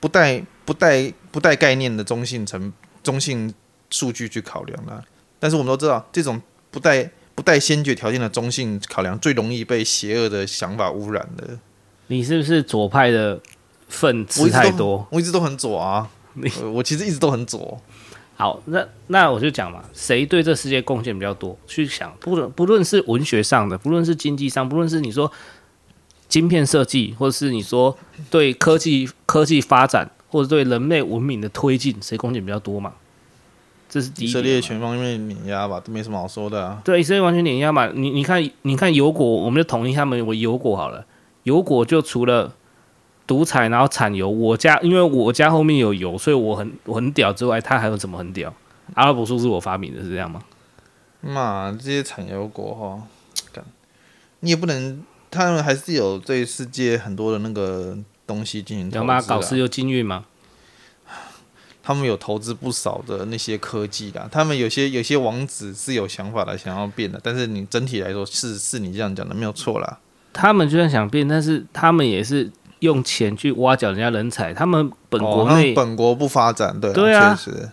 [0.00, 3.52] 不带不带不带概念的中性成中性
[3.90, 5.02] 数据去考量啦，
[5.40, 11.58] 但是我们都知道，这种不带不带先决条件的中性考量，最容易被邪恶的想法污染的。
[12.08, 13.40] 你是不是左派的
[13.88, 15.06] 份吃太多？
[15.10, 17.80] 我一直都很左啊，你我其实一直都很左。
[18.36, 21.58] 好，那那我就讲嘛，谁对这世界贡献比较多？
[21.66, 25.30] 去想，不论不论是文学上的，不论是经济上，不论是你说。
[26.28, 27.96] 晶片设计，或者是你说
[28.30, 32.92] 对科技科技发展，或者对人类文明的推进，谁贡献比较多嘛？
[33.88, 34.28] 这是第一。
[34.28, 36.82] 以色列全方面碾压吧，都没什么好说的啊。
[36.84, 37.86] 对，以色列完全碾压嘛。
[37.94, 41.06] 你你看，你看油果，我们就统一他们为油果好了。
[41.44, 42.52] 油果就除了
[43.26, 48.52] 独裁，然后产油，我家因为我家后面有油，所以我很我很屌之外，他还有什么很屌？
[48.92, 50.42] 阿拉伯数是我发明的，是这样吗？
[51.22, 53.62] 嘛，这些产油国哈，
[54.40, 55.02] 你也不能。
[55.30, 59.20] 他们还是有对世界很多的那个东西进行投资，有吗？
[59.22, 60.24] 搞石油禁运吗？
[61.82, 67.18] 他们有投资不少的那些科技的，他们有些有些王子是有想法的，想要变的。
[67.22, 69.98] 但是你整体来说是是你这样讲的没有错啦。
[70.34, 74.52] 他们就算想变，但是他们也是用钱去挖角人家人才。
[74.52, 77.70] 他们本国内、哦、本国不发展，对，对啊，确实，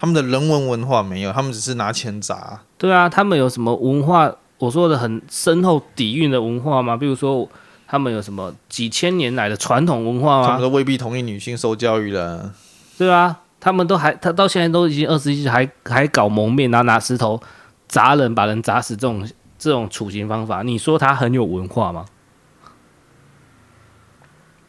[0.00, 2.62] 他们的人文文化没有，他们只是拿钱砸。
[2.76, 4.34] 对啊，他们有什么文化？
[4.62, 6.96] 我说的很深厚底蕴的文化吗？
[6.96, 7.48] 比如说
[7.88, 10.46] 他们有什么几千年来的传统文化吗？
[10.46, 12.54] 他们都未必同意女性受教育了，
[12.96, 17.42] 对啊，他们都还他到现在都已经二十一世纪还还搞蒙面，然后拿石头
[17.88, 22.06] 砸人，把人砸死这种这种处刑方法，你说他很有文化吗？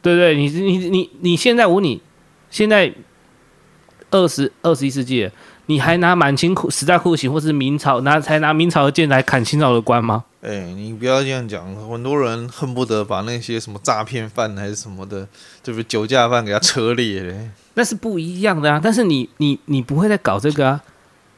[0.02, 2.02] 对对，你你你你现在我问你，
[2.50, 2.92] 现在
[4.10, 5.30] 二十二十一世纪，
[5.68, 10.24] 你还拿满清酷时代酷刑，或是明朝拿才拿明朝的剑来砍清朝的官吗？
[10.42, 15.28] 哎、欸，你不要这样讲，很多人恨不得把那些什么诈骗犯还是什么的，
[15.62, 17.50] 就是酒驾犯给他车裂嘞。
[17.76, 18.80] 那是不一样的啊！
[18.84, 20.84] 但是你你你不会再搞这个啊！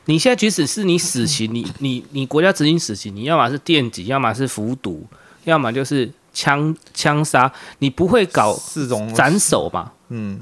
[0.06, 5.06] 你现在即使是你死刑，你你你国家执行死刑，你要么是电击，要么是服毒，
[5.44, 6.12] 要么就是。
[6.38, 9.94] 枪枪杀，你不会搞四种斩首吧？
[10.10, 10.38] 嗯，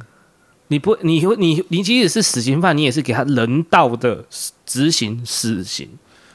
[0.74, 4.26] 你不，你你你即使是死刑犯，你也是给他人道的
[4.66, 5.88] 执行死刑，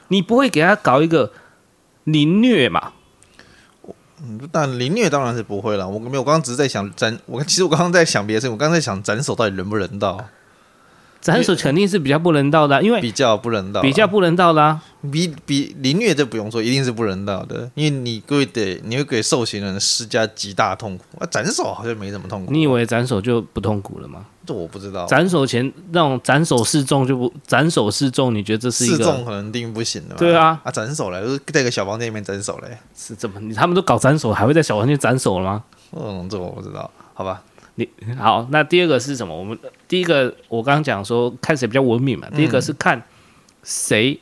[0.07, 1.33] 你不会给他搞一个
[2.05, 2.93] 凌虐嘛？
[4.23, 5.85] 嗯，但凌虐当然是不会了。
[5.89, 10.25] 我没有，我刚刚只是在想斩，我其实我刚刚在想别的事情，我刚刚在想斩首到底人不人道？
[11.21, 14.81] 斩首肯定是比较不人道的，因为比较不人道，比较不人道的啊。
[15.11, 21.25] 比比凌虐这不用说，一定是不人道的，因为你会得你会给受刑人施加极大痛苦啊。
[21.31, 24.25] 斩首好像没什么痛苦，你以为斩首就不痛苦了吗？
[24.45, 25.05] 这我不知道。
[25.05, 30.15] 斩首前那种斩首示众就不斩首示众，你觉得这是一个示众可能定不行的。
[30.15, 33.35] 对啊，啊斩首嘞，就是在一个小房间里面斩首嘞，是这么？
[33.53, 35.63] 他们都搞斩首，还会在小房间斩首了吗？
[35.91, 36.89] 嗯，这我不知道。
[37.13, 37.41] 好吧。
[37.79, 39.33] 你好，那第二个是什么？
[39.33, 42.27] 我们第一个我刚刚讲说看谁比较文明嘛。
[42.35, 43.01] 第一个是看
[43.63, 44.19] 谁，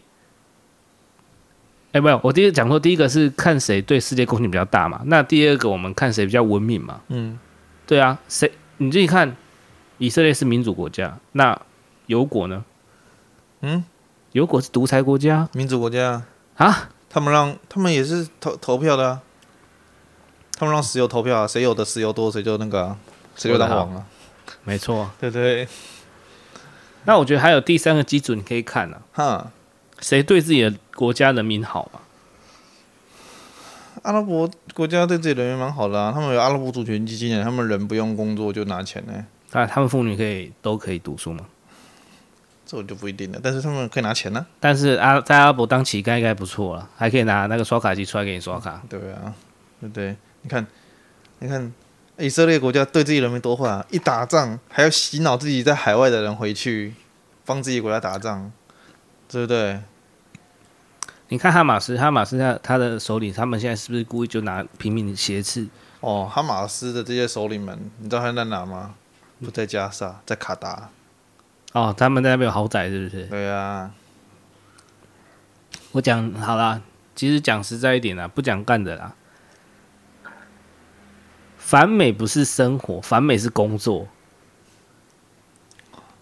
[1.91, 5.01] 哎、嗯，没有，我第一个讲说第一个是看谁对世界贡献比较大嘛。
[5.05, 7.01] 那第二个我们看谁比较文明嘛。
[7.07, 7.39] 嗯，
[7.87, 8.51] 对啊，谁？
[8.77, 9.35] 你自己看，
[9.97, 11.59] 以色列是民主国家，那
[12.05, 12.63] 油国呢？
[13.61, 13.83] 嗯，
[14.33, 16.21] 油国是独裁国家，民主国家
[16.57, 16.89] 啊？
[17.09, 19.21] 他们让他们也是投投票的啊，
[20.55, 22.99] 他们让石油投票啊，谁有的石油多，谁就那个啊。
[23.37, 24.05] 谁就当王了？
[24.65, 25.65] 没错，对对。
[27.05, 29.51] 那我觉得还有第三个基准，你可以看啊，哈，
[29.99, 32.01] 谁对自己的国家人民好嘛？
[34.03, 39.25] 阿拉伯国家对自己人民蛮好的啊，他们有阿拉伯主权基金，他们人不用工作就拿钱呢。
[39.51, 41.45] 那他们妇女可以都可以读书吗？
[42.65, 44.45] 这我就不一定了，但是他们可以拿钱呢。
[44.59, 48.81] 但是阿在阿拉伯当乞丐应该不错了，还可以拿那个刷卡机出来给你刷卡。
[48.89, 49.33] 对啊，
[49.79, 50.67] 对不对，你看，
[51.39, 51.71] 你看。
[52.17, 53.85] 以色列国家对自己人民多坏啊！
[53.91, 56.95] 一打仗还要洗脑自己在海外的人回去
[57.45, 58.51] 帮自己国家打仗，
[59.27, 59.79] 对不对？
[61.29, 65.67] 你看哈马斯，哈马斯他他的首领，他们现在是不是故意就拿平民挟持？
[65.99, 68.95] 哦，哈马斯的这些首领们，你知道他在哪吗？
[69.39, 70.89] 不在加沙，在卡达。
[71.73, 73.25] 哦，他们在那边有豪宅，是不是？
[73.25, 73.91] 对啊。
[75.91, 76.81] 我讲好啦，
[77.15, 79.13] 其实讲实在一点啦，不讲干的啦。
[81.67, 84.07] 反美不是生活，反美是工作。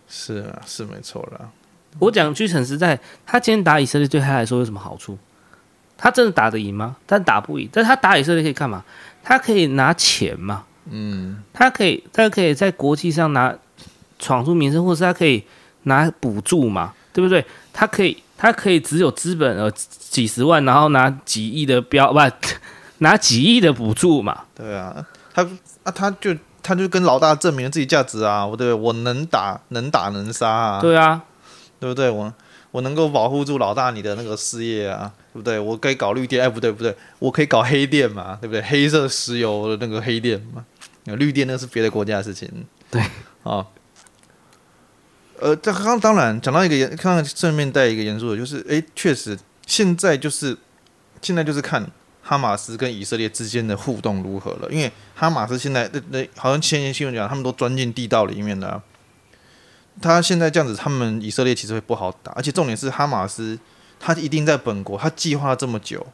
[0.09, 1.51] 是啊，是没错啦。
[1.99, 5.15] 我讲句诚实在，他今天打以色列对他来说有什么好处？
[5.99, 6.95] 他真的打得赢吗？
[7.05, 7.69] 但打不赢。
[7.71, 8.83] 但他打以色列可以干嘛？
[9.21, 10.65] 他可以拿钱嘛？
[10.89, 13.55] 嗯，他可以，他可以在国际上拿
[14.17, 15.43] 闯出名声，或是他可以
[15.83, 16.95] 拿补助嘛？
[17.13, 17.45] 对不对？
[17.71, 22.19] 他可以，他可以只有资本呃几十万，然后拿几亿的标不
[22.97, 24.45] 拿几亿的补助嘛？
[24.55, 25.05] 对啊。
[25.35, 25.43] 他
[25.83, 28.47] 啊，他就他就跟老大证明了自己价值啊！
[28.47, 30.79] 我对我能打能打能杀啊！
[30.79, 31.21] 对啊，
[31.77, 32.09] 对不对？
[32.09, 32.33] 我
[32.71, 35.59] 我能够保护住老大你的那个事业啊，对不对？
[35.59, 38.61] 我可以搞绿电，哎，不对不对，我可以搞黑电嘛，对不对？
[38.61, 40.65] 黑色石油的那个黑电嘛，
[41.03, 42.49] 绿电那是别的国家的事情。
[42.89, 43.01] 对
[43.43, 43.67] 啊，
[45.41, 50.57] 呃，这刚当然讲到一个严，看正面带一个严肃的，就是哎，确实现在就是
[51.21, 51.85] 现在就是看。
[52.27, 54.67] 哈马斯跟以色列之间的互动如何了？
[54.71, 58.81] 因为哈马斯现在那那好像前天新闻讲，他们都钻进地道里面了。
[60.01, 62.31] 他现在这样子，他们以色列其实会不好打。
[62.31, 63.59] 而且重点是，哈马斯
[63.99, 66.05] 他一定在本国，他计划这么久，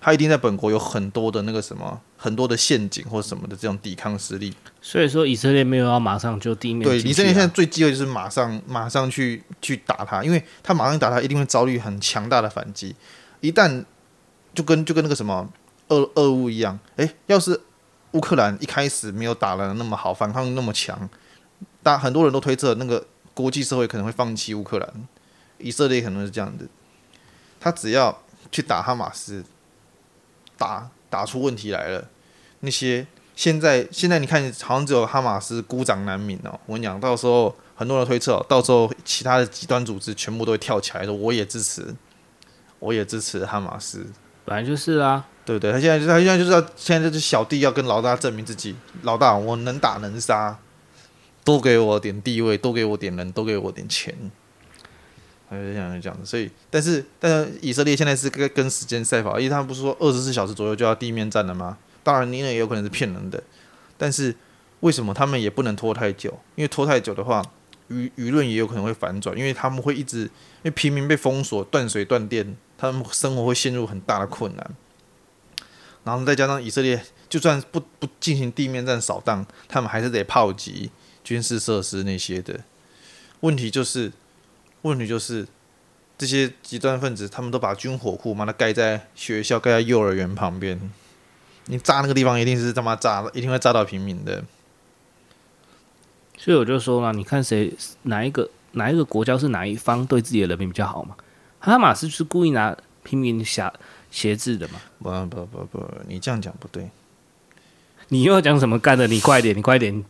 [0.00, 4.54] 他一定在本国有很多的那个什么，很多的陷阱或什么的这种抵抗实力。
[4.80, 6.90] 所以说，以色列没有要马上就地面、啊。
[6.90, 12.96] 对，以色列现在最忌讳就是马上马上去去打他，因为他马上打他，一定会遭遇很强大的反击。
[13.40, 13.84] 一旦
[14.54, 15.48] 就跟就跟那个什么
[15.88, 17.58] 俄俄乌一样，诶，要是
[18.12, 21.08] 乌克兰一开始没有打的那么好，反抗那么强，
[21.82, 25.08] 大很多人都推测那个国际社会可能会放弃乌克兰，
[25.58, 26.66] 以色列可能是这样的，
[27.58, 29.44] 他只要去打哈马斯，
[30.58, 32.08] 打打出问题来了，
[32.60, 41.94] 那些现在现在你看好像只有哈马斯孤掌难鸣哦，我跟你讲，到时候很多人推测，到时候其他的极端组织全部都会跳起来说我也支持。
[42.78, 44.04] 我也支持哈马斯，
[44.44, 45.72] 本来就是啊，对不对？
[45.72, 50.58] 他现在就他现在就是要现在就是小弟要跟老大证明自己，老大我能打能杀，
[51.44, 54.14] 多给我点地位，多给我点人，多给我点钱，
[55.48, 56.18] 他就这样这样。
[56.24, 61.78] 所以，但是但是以色列现在是跟跟时间赛跑，因为他们不是说二十四小时左右就要地面战了吗？
[62.02, 63.40] 当然，你也有可能是骗人的，
[63.96, 64.34] 但是
[64.80, 66.36] 为什么他们也不能拖太久？
[66.56, 67.40] 因为拖太久的话，
[67.92, 70.30] 舆舆论也有可能会反转，因为他们会一直因
[70.64, 74.70] 为平民被封锁、断水断电，他们生活会陷入很大的困难。
[76.04, 80.90] 然后再加上以色列，就算不不进行地面战扫荡，他们还是得炮击
[81.22, 82.64] 军事设施那些的。
[83.40, 84.10] 问题就是，
[84.82, 85.46] 问题就是
[86.18, 90.90] 这些极端分子，他们都把军火库把它盖在学校、盖在幼儿园旁边。
[91.66, 94.44] 你炸那个地方，一定是他妈炸，一定会炸到平民的。
[96.42, 101.14] 所以我就说了，你看谁哪一个哪一个国家是哪一方对自己的人民比较好嘛？
[101.60, 103.72] 哈马斯是故意拿平民挟
[104.10, 104.80] 挟制的嘛？
[104.98, 106.90] 不不不不，你这样讲不对。
[108.08, 109.06] 你又要讲什么干的？
[109.06, 110.04] 你快点，你快点。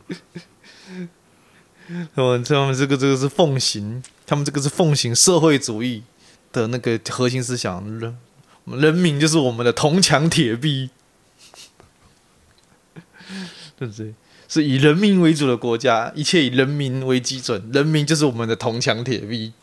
[2.14, 6.02] 他们他们这个这个是奉行，他们这个是奉行社会主义
[6.50, 8.16] 的那个核心思想，人
[8.64, 10.88] 人民就是我们的铜墙铁壁。
[13.76, 14.14] 对不对？
[14.52, 19.54] 是以人民为主的国家，一切以人民为基准，人民就是我们的铜墙铁壁。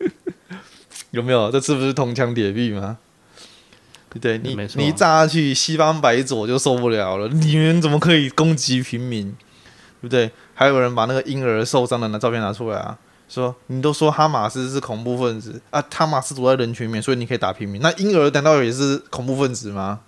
[1.12, 1.50] 有没有？
[1.50, 2.96] 这是不是铜墙铁壁吗？
[4.18, 4.38] 对？
[4.38, 7.28] 你你炸下去，西方白左就受不了了。
[7.28, 9.36] 你们怎么可以攻击平民？
[10.00, 10.30] 对不对？
[10.54, 12.96] 还有人把那个婴儿受伤的那照片拿出来啊，
[13.28, 17.82] 说你都说哈马斯是恐怖分子啊，哈马斯躲在人群里面，所以你可以打平民。
[17.82, 20.00] 那婴儿难道也是恐怖分子吗？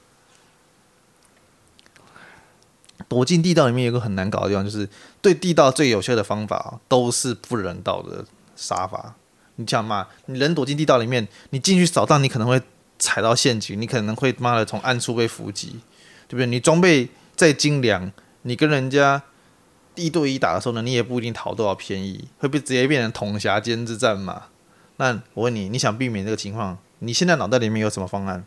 [3.13, 4.89] 躲进地道里面有个很难搞的地方，就是
[5.21, 8.25] 对地道最有效的方法都是不人道的
[8.57, 9.15] 杀法。
[9.57, 12.59] 你想嘛，你人躲进地道里面，你进去扫荡，你可能会
[12.99, 15.81] 踩到陷阱，你可能会妈的从暗处被伏击，
[16.27, 16.47] 对不对？
[16.47, 18.11] 你装备再精良，
[18.43, 19.23] 你跟人家
[19.95, 24.45] 一对一打的时候呢，你也不一定讨多少便宜，会被直接变成铜匣间之战嘛？
[24.97, 28.47] 那我问你，你想避免这个情况，你现在脑袋里面有什么方案？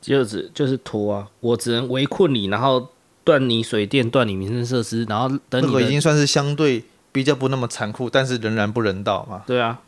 [0.00, 2.90] 就是就是拖啊，我只能围困你，然后。
[3.24, 5.66] 断你水电，断你民生设施，然后等你。
[5.66, 9.42] 那个已经算是相对比较不那么残酷，但是仍然不人道嘛。
[9.46, 9.80] 对啊，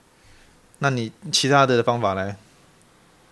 [0.79, 2.35] 那你其他的方法呢？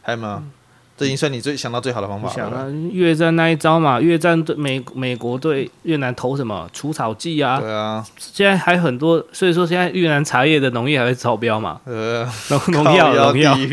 [0.03, 0.43] 还有吗？
[0.45, 0.51] 嗯、
[0.99, 2.35] 这已经算你最想到最好的方法了。
[2.35, 7.59] 想啊，越战那一招嘛，越战对美美国对越南投什么除草剂啊？
[7.59, 11.81] 对啊，现在还很多，所以说现在越南茶叶的农业还会超标嘛？
[11.87, 13.57] 呃，农农药农药。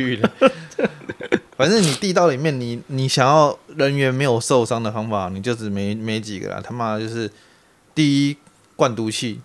[1.61, 6.59] 反正你地道里面你，你你想要人员没有受伤的方法，你就只没没几个啦。
[6.59, 7.31] 他妈就是
[7.93, 8.37] 第一
[8.75, 9.39] 灌毒气，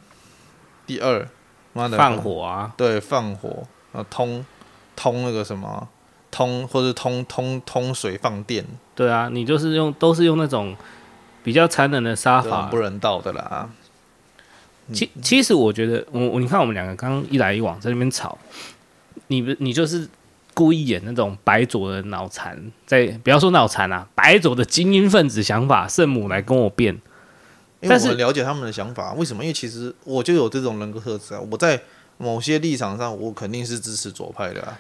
[0.87, 1.29] 第二
[1.75, 4.43] 妈的放火啊，对，放火啊，通
[4.97, 5.87] 通那个什么
[6.31, 10.75] 通或者通通通水放电，对啊，你就是用都是用那种
[11.45, 13.69] 比较残忍的杀法，不人道的啦。
[14.91, 18.39] 其其实我觉得，我我你看我们两个刚刚一来一往在那边吵，
[19.27, 20.09] 你不你就是。
[20.57, 26.99] 故意演那种白左的脑残，在不要说脑残啊，白左的精英分子想法，圣母来跟我辩。
[27.83, 29.45] 但是我了解他们的想法，为什么？
[29.45, 31.41] 因为其实我就有这种人格特质啊。
[31.51, 31.83] 我在
[32.17, 34.79] 某些立场上，我肯定是支持左派的啊。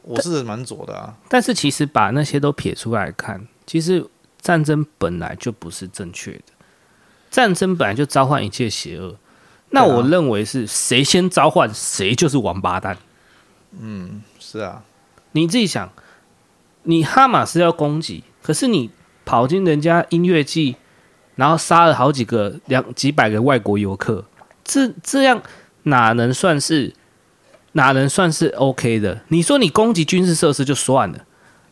[0.00, 1.14] 我是蛮左的啊。
[1.28, 4.02] 但是其实把那些都撇出来看，其实
[4.40, 6.44] 战争本来就不是正确的，
[7.30, 9.14] 战争本来就召唤一切邪恶。
[9.68, 12.96] 那我认为是谁先召唤，谁就是王八蛋。
[13.78, 14.82] 嗯，是啊。
[15.36, 15.90] 你自己想，
[16.84, 18.88] 你哈马斯要攻击，可是你
[19.24, 20.76] 跑进人家音乐季，
[21.34, 24.24] 然后杀了好几个两几百个外国游客，
[24.62, 25.42] 这这样
[25.82, 26.94] 哪能算是
[27.72, 29.22] 哪能算是 OK 的？
[29.28, 31.24] 你说你攻击军事设施就算了，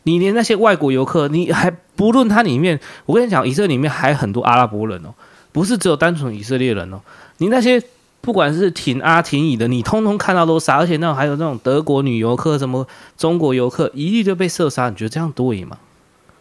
[0.02, 5.14] 你连那些外国游客，你还不论它里面，我跟你讲，以色列里面还很多阿拉伯人哦，
[5.52, 7.00] 不是只有单纯以色列人哦，
[7.38, 7.82] 你那些。
[8.22, 12.86] 不管是挺阿挺乙的，你通通看到都杀，而且那种还有那种德国女游客、什么
[13.18, 14.88] 中国游客，一律就被射杀。
[14.88, 15.76] 你觉得这样对吗？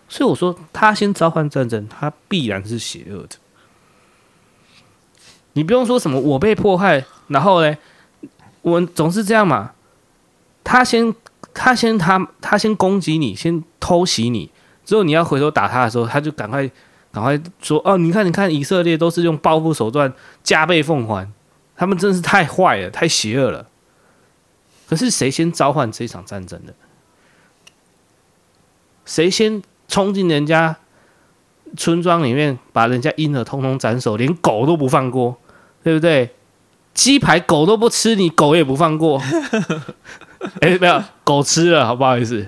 [0.08, 3.36] 所以我说，他先召唤战争，他必然是邪恶的。
[5.54, 7.76] 你不用说什么我被迫害，然后呢，
[8.62, 9.72] 我总是这样嘛。
[10.64, 11.14] 他先，
[11.54, 14.52] 他先，他他先攻击你，先偷袭你，
[14.86, 16.70] 之后你要回头打他的时候，他就赶快
[17.12, 21.28] 赶快说：“哦，你看，你看，以色列都是用报复手段加倍奉还。”
[21.82, 23.68] 他们真是太坏了，太邪恶了。
[24.88, 26.76] 可是谁先召唤这场战争的？
[29.04, 30.78] 谁先冲进人家
[31.76, 35.36] 村庄里面，把人家婴儿通通斩首，连狗都不放过，
[35.84, 36.30] 对不对？
[36.94, 39.20] 鸡排狗都不吃，你狗也不放过。
[40.62, 42.48] 哎、没有，狗吃了，好不好意思？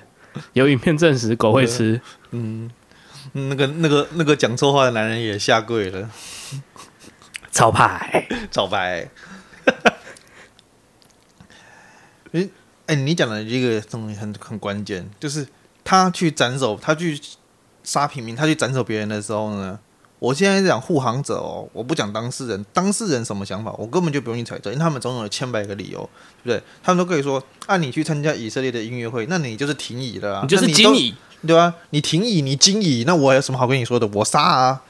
[0.54, 2.00] 有影片证实狗会吃。
[2.30, 2.70] 嗯，
[3.32, 6.08] 那个那个那个讲错话的男人也下跪了。
[7.54, 9.08] 超派，超派。
[12.34, 12.50] 哎
[12.88, 15.48] 哎，你讲的这个东西很很关键，就是
[15.84, 17.18] 他去斩首，他去
[17.84, 19.80] 杀平民，他去斩首别人的时候呢？
[20.20, 26.10] 我现在是讲护航者哦，我不讲当事人，当事人什么想法，我根本就不用去揣测，因为他们总有千百个理由，
[26.44, 26.64] 对不对？
[26.82, 31.14] 他们都可以说，按、啊、你去参加以色列的音乐会，那你就是停椅的啊，你就是经椅，
[31.46, 31.76] 对吧？
[31.90, 34.08] 你停椅，你经椅，那我还有什么好跟你说的？
[34.08, 34.82] 我杀啊，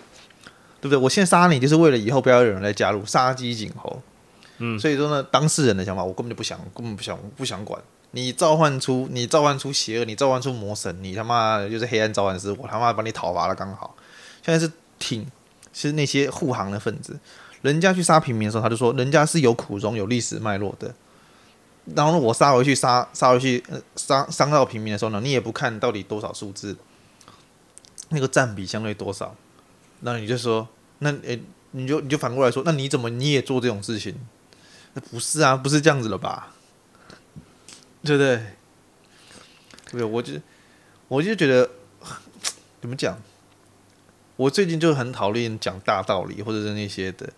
[0.84, 0.98] 对不对？
[0.98, 4.02] 我现在杀你，就是为了以后不要有人来加入，杀鸡儆猴。
[4.58, 7.82] 嗯，所以说呢，当事人的想法，我根本就不想，根本不想，不想管。
[8.12, 13.96] 你召唤出，你召唤出邪恶，你召唤出魔神，你他妈就是黑暗召唤师，我他妈把你讨伐了，刚好。
[14.46, 14.70] 现在是
[15.00, 15.26] 挺。
[15.76, 17.20] 是那些护航的分子，
[17.64, 20.94] 人家去杀平民的时候，他就说人家是有苦衷、有历史脉络的。
[21.96, 23.64] 然后呢，我杀回去，杀杀回去，
[23.96, 26.78] 杀伤到平民的时候呢，你也不看到底多少数字，
[28.10, 29.36] 那个占比相对多少，
[30.06, 30.68] 那你就说，
[31.00, 31.42] 那诶、
[31.72, 34.16] 你就你就反过来说，那你怎么你也做这种事情？
[34.94, 36.54] 那不是啊，不是这样子了吧？
[38.04, 38.36] 对不对？
[39.86, 40.34] 对不对，我就
[41.08, 41.70] 我就觉得
[42.82, 43.18] 怎么讲？
[44.36, 47.32] 我最近就很讨厌讲大道理或者是那些的，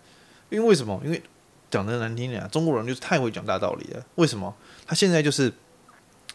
[0.50, 1.00] 因为为什么？
[1.04, 1.22] 因为
[1.70, 4.04] 讲的难听点，中国人就是太会讲大道理了。
[4.16, 4.54] 为什么？
[4.86, 5.52] 他现在就是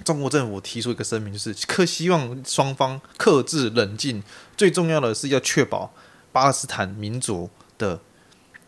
[0.04, 4.24] 中国政府提出一个声明，就是可希望双方克制冷静，
[4.56, 5.94] 最重要的是要确保
[6.32, 8.00] 巴勒斯坦民族的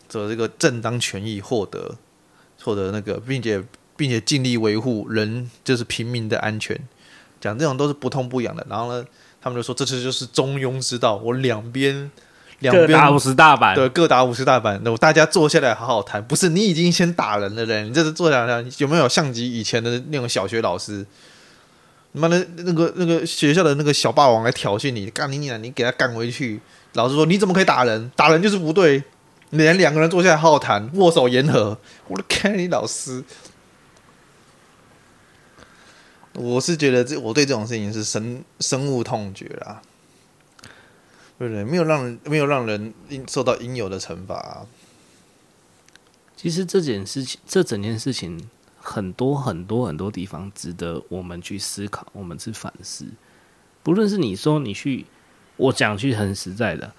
[0.10, 1.96] 的这个正当权益获得
[2.62, 3.64] 获得那个，并且
[3.96, 6.80] 并且尽力维护人就是平民的安全。
[7.42, 9.06] 讲这种都是不痛不痒的，然后呢？
[9.42, 12.10] 他们就说：“这次就是中庸之道，我两边
[12.60, 14.80] 两边各打五十大板，对，各打五十大板。
[14.86, 21.06] 那我大家坐下来好好谈，不是你已经先打人了嘞，你这是坐下来有没有像极以前的那种小学老师？
[22.14, 26.62] 妈的，那个那个学校的那个小霸王来挑衅你，干你娘你给他干回去。
[26.94, 28.12] 老师说你怎么可以打人？
[28.16, 29.04] 打人就是不对。
[29.52, 31.78] 连两个人坐下来好好谈，握手言和。
[32.08, 33.24] 我都看你老师。”
[36.34, 39.80] 我是觉得这我对这种事情是深深恶痛绝啦，
[41.38, 41.64] 对不对？
[41.64, 44.66] 没有让人没有让人应受到应有的惩罚。
[46.36, 48.50] 其实这件事情，这整件事情，
[48.82, 53.06] 很多很多很多地方值得我们去思考，我们去反思。
[53.84, 55.06] 不论是你说你去，
[55.58, 56.92] 我讲句很实在的，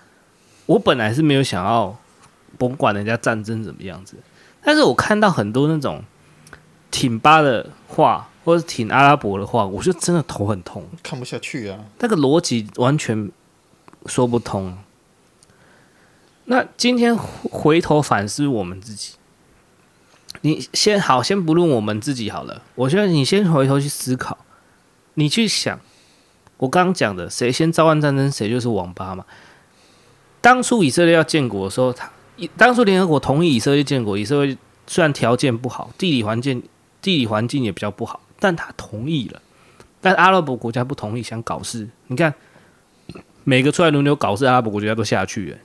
[0.67, 1.97] 我本来是没有想要
[2.59, 4.17] 甭管人家战争怎么样子，
[4.63, 6.03] 但是我看到很多那种
[6.91, 8.29] 挺巴的话。
[8.45, 11.79] 或者挺阿拉伯的话，我就真的头很痛，看不下去啊。
[12.01, 13.33] 那个逻辑完全
[14.05, 14.77] 说不通。
[16.45, 19.15] 那今天回头反思我们自己，
[20.43, 22.61] 你先好，先不论我们自己好了。
[22.75, 24.37] 我觉得你先回头去思考，
[25.15, 25.81] 你去想
[26.57, 29.25] 我刚刚讲的，谁先召唤战争，谁就是王八嘛。
[30.41, 32.11] 当初以色列要建国的时候，他
[32.57, 36.63] 当初联合国同意以色列建国，以色列虽然条件不好，地理环境
[37.01, 38.21] 地理环境也比较不好。
[38.39, 39.41] 但他同意了，
[40.01, 41.89] 但阿拉伯国家不同意，想搞事。
[42.09, 42.35] 你看，
[43.45, 45.57] 每个出来轮流搞事，阿拉伯国家都下去了。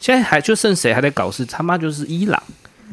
[0.00, 1.46] 现在还就剩谁还在搞事？
[1.46, 2.42] 他妈就是伊朗！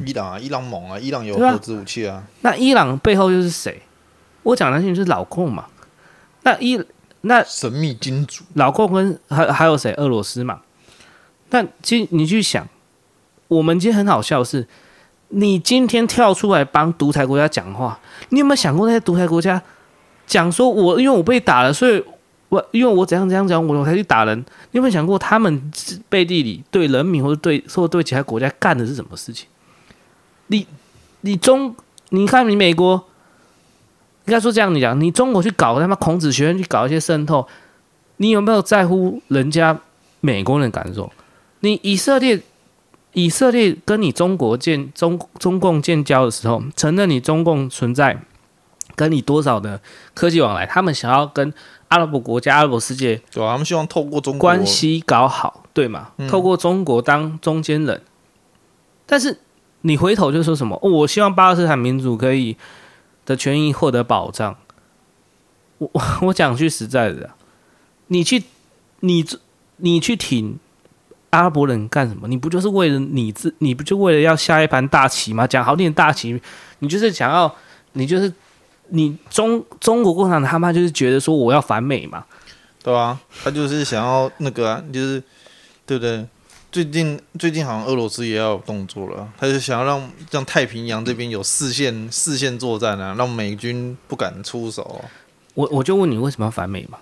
[0.06, 2.24] 伊朗啊，伊朗猛啊，伊朗有核子武器啊。
[2.40, 3.82] 那伊朗背后又是谁？
[4.44, 5.66] 我讲的就是老控嘛。
[6.42, 6.80] 那伊
[7.24, 9.92] 那神秘金主，老共跟还还有谁？
[9.94, 10.60] 俄罗斯嘛。
[11.48, 12.66] 但其实你去想，
[13.48, 14.66] 我们今天很好笑的是。
[15.28, 17.98] 你今天跳出来帮独裁国家讲话，
[18.28, 19.60] 你有没有想过那些独裁国家
[20.28, 22.00] 讲说我因为我被打了，所以
[22.50, 24.38] 我因为我怎样怎样讲，我我才去打人？
[24.38, 25.72] 你有没有想过他们
[26.08, 29.48] 背地里对人民或者对或者对其他国家干的是什么事情？
[30.48, 30.64] 你
[31.22, 31.74] 你中
[32.10, 33.04] 你看你美国，
[34.26, 37.46] 应该说这样你讲，你中国去搞他妈孔子学院去搞一些渗透，
[38.16, 39.78] 你有没有在乎人家
[40.20, 41.12] 美国人的感受？
[41.60, 42.42] 你以色列。
[43.16, 48.20] 以色列跟你中国建中中共建交的时候，承认你中共存在，
[48.96, 49.80] 跟你多少的
[50.14, 51.54] 科技往来，他们想要跟
[51.86, 56.08] 阿拉伯国家、阿拉伯世界，对啊，他们希望透过中国关系搞好，对吗？
[56.16, 58.02] 嗯、透过中国当中间人。
[59.06, 59.38] 但是
[59.82, 60.76] 你回头就说什么？
[60.82, 62.56] 哦、我希望巴勒斯坦民族可以
[63.24, 64.56] 的权益获得保障。
[65.78, 67.30] 我我我讲句实在的，
[68.08, 68.44] 你去
[69.00, 69.24] 你
[69.76, 70.58] 你去挺。
[71.30, 72.28] 阿拉伯人干什么？
[72.28, 73.52] 你不就是为了你自？
[73.58, 75.44] 你不就为了要下一盘大棋吗？
[75.44, 76.40] 讲好听大棋，
[76.78, 77.52] 你就是想要，
[77.94, 78.32] 你就是
[78.90, 82.24] 你中中国共产党他妈就是觉得说我要反美嘛，
[82.84, 85.20] 对啊，他就是想要那个啊，就是
[85.84, 86.24] 对不对？
[86.74, 95.04] 最近最近好像俄罗斯也要有动作了，他就想要让让太平洋这边有四线四线作战啊，让美军不敢出手。
[95.54, 96.98] 我我就问你为什么要反美嘛？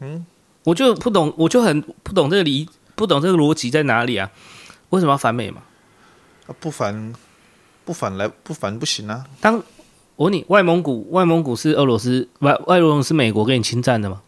[0.00, 0.26] 嗯，
[0.64, 4.28] 我就不懂，我就很不懂这个理，不懂这个逻辑在哪里啊？
[4.90, 5.62] 为什么要反美嘛？
[6.48, 7.14] 啊，不反
[7.84, 9.24] 不反来不反不行啊！
[9.40, 9.62] 当
[10.16, 14.22] 我问你，外蒙古外蒙古是俄罗斯外外蒙古是美国给你侵占的吗？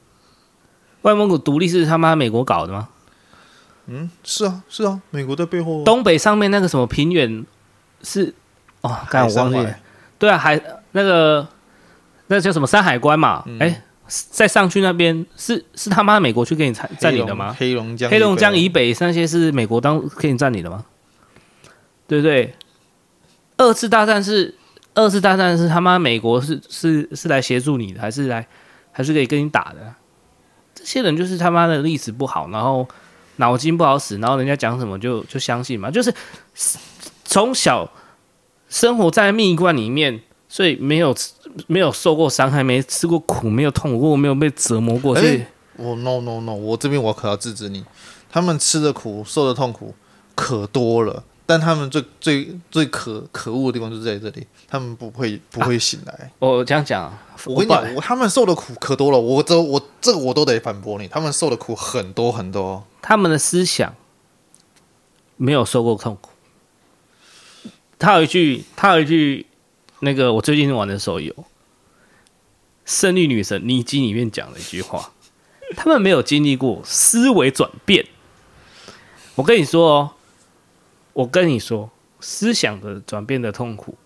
[1.03, 2.91] 外蒙古独立是他妈美国搞的吗？
[3.87, 5.85] 嗯，是啊是啊，美国在背后。
[5.85, 7.45] 东北上面那个什么平原
[8.03, 8.35] 是
[8.81, 9.77] 哦，刚才我忘记了。
[10.19, 10.61] 对啊，海
[10.93, 11.47] 那个。
[12.29, 13.45] 那叫什么山海关嘛？
[13.61, 13.83] 哎、嗯，
[14.33, 17.55] 再上去那边是是他妈美国去给你占占领的吗？
[17.57, 20.85] 黑龙江黑龙江以北那些是美国当给你占领的吗？
[22.09, 22.53] 对不对？
[23.57, 24.53] 二次大战是
[24.95, 28.45] 二次大战是他妈美国是是是来协助你的，还是来
[28.91, 29.95] 还是可以跟你打的？
[30.75, 32.89] 这些人就是他妈的历史不好，然后
[33.37, 36.13] 脑筋不好使，然后人家讲什么就就相信嘛，就是
[37.25, 37.91] 从小
[38.69, 41.15] 生活在蜜罐里面，所以没有。
[41.69, 45.15] 没有受过伤害，没吃过苦，没有痛过，没有被折磨过。
[45.15, 45.43] 所以，
[45.77, 47.83] 我、欸 oh, no no no，我这边我可要制止你。
[48.31, 49.95] 他们吃的苦，受的痛苦
[50.35, 56.13] 可多了，但他们最最最可可恶的地方就是在这里，他们不会不会醒来。
[56.13, 57.17] 啊、我这样讲，
[57.47, 61.09] 我跟你讲，我他们受的苦可多了，我这我这个我都得反驳你。
[61.09, 63.95] 他们受的苦很多很多，他们的思想
[65.37, 66.31] 没有受过痛苦。
[67.99, 69.47] 他有一句，他有一句。
[70.01, 71.33] 那个我最近玩的手游
[72.85, 75.11] 《胜利女神妮姬》里面讲了一句话：
[75.75, 78.07] 他们没有经历过思维转变。
[79.37, 80.11] 我跟你说哦，
[81.17, 81.91] 我跟你说，
[82.21, 83.97] 思想的转变的痛苦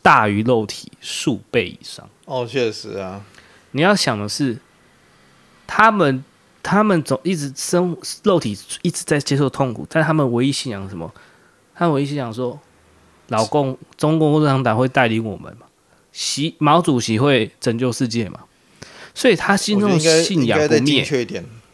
[0.00, 2.08] 大于肉体数倍以上。
[2.24, 3.22] 哦，确实啊。
[3.72, 4.58] 你要想的是，
[5.66, 6.24] 他们
[6.62, 11.12] 他们总一直生肉体一直在接受痛苦，但他们唯一信仰什么？
[11.74, 12.58] 他们唯一信仰说。
[13.28, 15.64] 老共，中共共产党会带领我们嘛？
[16.10, 18.40] 习毛主席会拯救世界嘛？
[19.14, 21.04] 所以他心中的信仰不灭。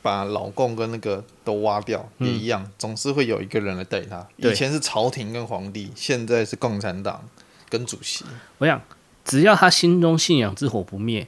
[0.06, 4.24] 把老共跟那个都挖掉也一样，嗯、总是会有一个人来带他。
[4.36, 7.28] 以前是朝廷跟皇帝，现在是共产党
[7.68, 8.24] 跟主席。
[8.58, 8.80] 我想，
[9.24, 11.26] 只要他心中信仰之火不灭，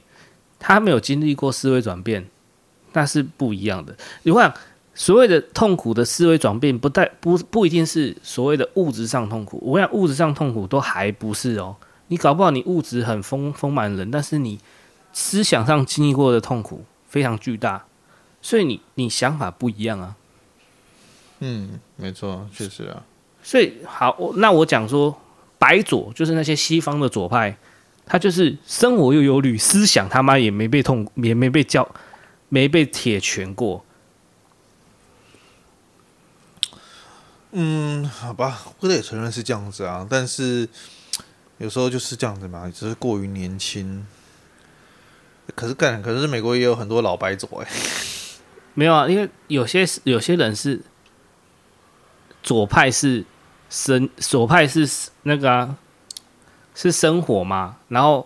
[0.57, 2.25] 他没有经历过思维转变，
[2.93, 3.93] 那是不一样的。
[4.23, 4.53] 你想。
[4.95, 9.57] 所谓的痛苦的思维转变，不带不不一定是所谓的物质上痛苦。
[9.63, 11.73] 我想物质上痛苦都还不是哦，
[12.07, 14.59] 你搞不好你物质很丰丰满人，但是你
[15.13, 17.85] 思想上经历过的痛苦非常巨大，
[18.41, 20.15] 所以你你想法不一样啊。
[21.39, 23.03] 嗯，没错，确实啊。
[23.41, 25.19] 所以好，那我讲说
[25.57, 27.57] 白左就是那些西方的左派，
[28.05, 31.89] 他就是生活又忧虑，思想他妈也没被痛，也没被教，
[32.49, 33.85] 没被铁拳过。
[37.51, 40.67] 嗯，好吧，我得承认是这样子啊，但是
[41.57, 44.05] 有时候就是这样子嘛，只是过于年轻。
[45.55, 47.67] 可是干，可是美国也有很多老白左哎。
[48.79, 50.79] 没有啊，因为有些有些人是
[52.41, 53.25] 左派是
[53.69, 54.87] 生左派是
[55.23, 55.75] 那个啊，
[56.73, 58.25] 是生活嘛，然后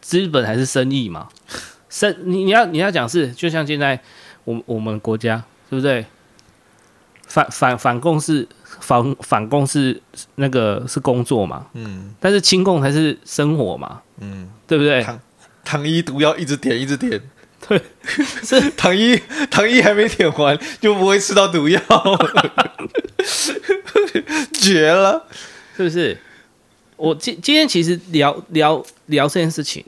[0.00, 1.28] 资本还是生意嘛，
[1.90, 4.00] 生你你要你要讲是，就像现在
[4.44, 6.06] 我我们国家对不对？
[7.26, 8.48] 反反反共是
[8.80, 10.00] 反反共是
[10.36, 15.02] 那个是工作嘛，嗯，但是亲共才是生活嘛，嗯，对不对？
[15.02, 15.20] 糖
[15.62, 17.20] 糖衣毒药一直点一直点，
[17.68, 17.80] 对，
[18.42, 21.80] 是糖衣糖衣还没舔完就不会吃到毒药，
[24.52, 25.24] 绝了，
[25.76, 26.16] 是不是？
[26.96, 29.84] 我今今天其实聊聊聊这件事情，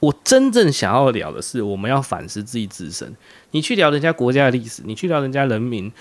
[0.00, 3.14] 我真正想要聊的是，我们要反思自己自身。
[3.52, 5.92] 你去聊人家国家的历史，你去聊人家人民。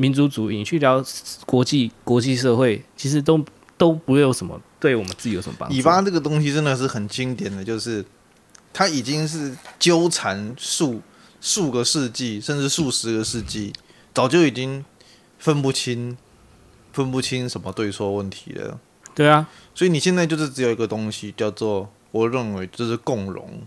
[0.00, 1.04] 民族主义，你去聊
[1.44, 3.44] 国际国际社会，其实都
[3.76, 5.74] 都不会有什么对我们自己有什么帮助。
[5.74, 8.04] 以巴这个东西真的是很经典的，就是
[8.72, 11.00] 它已经是纠缠数
[11.40, 13.72] 数个世纪，甚至数十个世纪，
[14.14, 14.84] 早就已经
[15.38, 16.16] 分不清
[16.92, 18.78] 分不清什么对错问题了。
[19.14, 23.62] 对啊，所以你现在就是只有一个东西叫做，我认为这是共荣，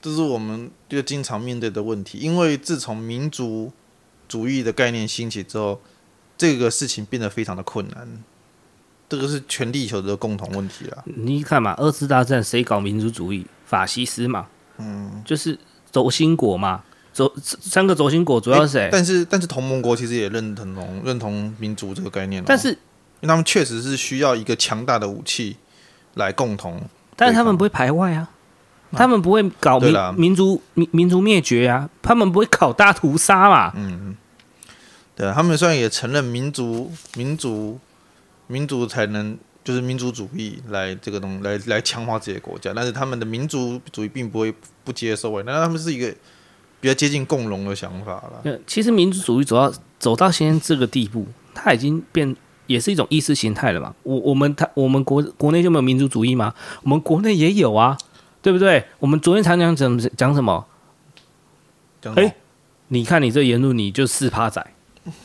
[0.00, 3.72] 这是我们就经常面对的问题，因为自从民族
[4.26, 5.80] 主义的概念兴起之后，
[6.36, 8.24] 这个事情变得非常的困难。
[9.08, 11.04] 这个是全地球的共同问题了。
[11.04, 13.46] 你看嘛，二次大战谁搞民族主义？
[13.72, 14.46] 法西斯嘛，
[14.76, 15.58] 嗯，就是
[15.90, 16.82] 轴心国嘛，
[17.14, 18.90] 轴三个轴心国主要是谁？
[18.92, 22.44] 但是但是同盟国其实也认同认同民族这个概念，哦。
[22.46, 22.76] 但是，因
[23.22, 25.56] 为他们确实是需要一个强大的武器
[26.16, 26.82] 来共同，
[27.16, 28.28] 但是他们不会排外啊。
[28.94, 33.72] 他们不会搞民民族民民族灭绝啊，他们不会搞大屠杀嘛。
[33.74, 34.14] 嗯，
[35.16, 37.80] 对，他们虽然也承认民族民族
[38.48, 44.52] 民族才能就是民族主义来这个东西来来强化自己的国家，但是他们的民族主义并不会
[44.82, 46.12] 不接受哎，那他们是一个
[46.80, 48.58] 比较接近共荣的想法了。
[48.66, 52.34] 其实民族主义走到走到现在这个地步，它已经变
[52.66, 53.94] 也是一种意识形态了嘛。
[54.02, 56.52] 我我们他我们国国内就没有民族主义吗？
[56.82, 57.96] 我们国内也有啊，
[58.42, 58.84] 对不对？
[58.98, 60.66] 我们昨天才讲怎讲什么？
[62.16, 62.34] 哎、欸，
[62.88, 64.74] 你看你这言论，你就四趴仔。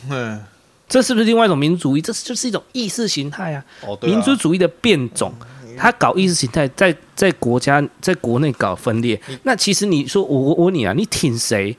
[0.09, 0.43] 嗯。
[0.87, 2.01] 这是不是另外一种民族主义？
[2.01, 3.65] 这就是一种意识形态啊！
[3.85, 5.33] 哦、啊民族主义的变种，
[5.77, 9.19] 他搞意识形态，在在国家在国内搞分裂。
[9.43, 11.75] 那其实你说我我问你啊，你挺谁？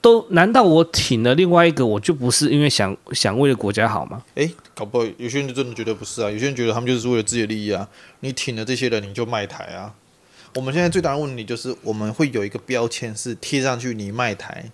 [0.00, 4.22] 都难道我挺了另外一个，我就不是因为想想为了国家好吗？
[4.36, 7.88] 诶，搞不好有些人就真的觉得不是啊，有些人觉得他们就是为了自己的利益啊。
[8.20, 9.92] 你挺了这些人，你就卖台啊。
[10.54, 14.70] 我们现在最大的问题就是，我们会有一个标签是贴上去，你卖台。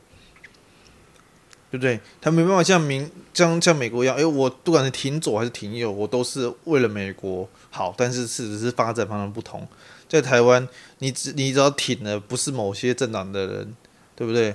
[1.72, 1.98] 对不对？
[2.20, 7.94] 他没办法像民像像美国一样，哎，我不管是挺左还是挺右，我都是为了美国好。
[7.96, 9.66] 但是事实是发展方向不同。
[10.06, 10.68] 在台湾，
[10.98, 13.74] 你只你只要挺的不是某些政党的人，
[14.14, 14.54] 对不对？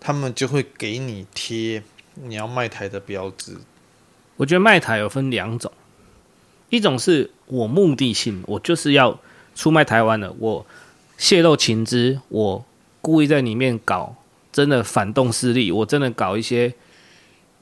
[0.00, 1.82] 他们就会给你贴
[2.14, 3.58] 你要卖台的标志。
[4.38, 5.70] 我觉得卖台有分两种，
[6.70, 9.20] 一种是我目的性，我就是要
[9.54, 10.66] 出卖台湾的，我
[11.18, 12.64] 泄露情资，我
[13.02, 14.16] 故意在里面搞。
[14.58, 16.74] 真的反动势力，我真的搞一些，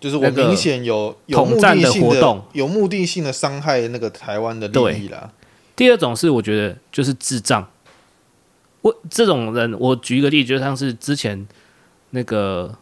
[0.00, 5.30] 就是我明显有统战的活动，有目的性的伤害那个台湾的利益啦。
[5.76, 7.68] 第二种是我觉得就是智障，
[8.80, 11.46] 我这种人，我举一个例子，就像是之前
[12.12, 12.74] 那个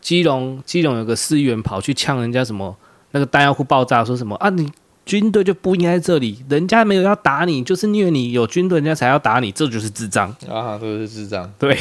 [0.00, 2.76] 基隆，基隆有个市议员跑去呛人家什么，
[3.12, 4.68] 那个弹药库爆炸，说什么啊，你
[5.06, 10.28] 军队就不应该在这里，人家没有要打你，就是因为你有军队，人家才要打你，这就是智障。
[10.50, 11.78] 啊，这是智障，对。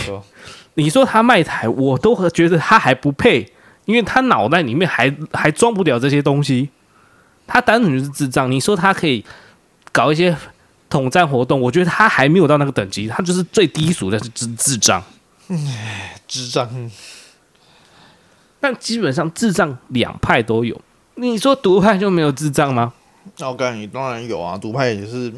[0.75, 3.51] 你说他卖台，我都觉得他还不配，
[3.85, 6.69] 因为他脑袋里面还还装不了这些东西，
[7.45, 8.51] 他单纯就是智障。
[8.51, 9.23] 你说他可以
[9.91, 10.35] 搞一些
[10.89, 15.03] 统战活动，我觉得他还没有到那个等级，他就是最低俗的是智智障。
[15.47, 16.91] 唉，智障。
[18.59, 20.79] 但基本上智障两派都有，
[21.15, 22.93] 你说独派就没有智障吗？
[23.37, 25.31] 那我告诉你，当然有啊，独派也是。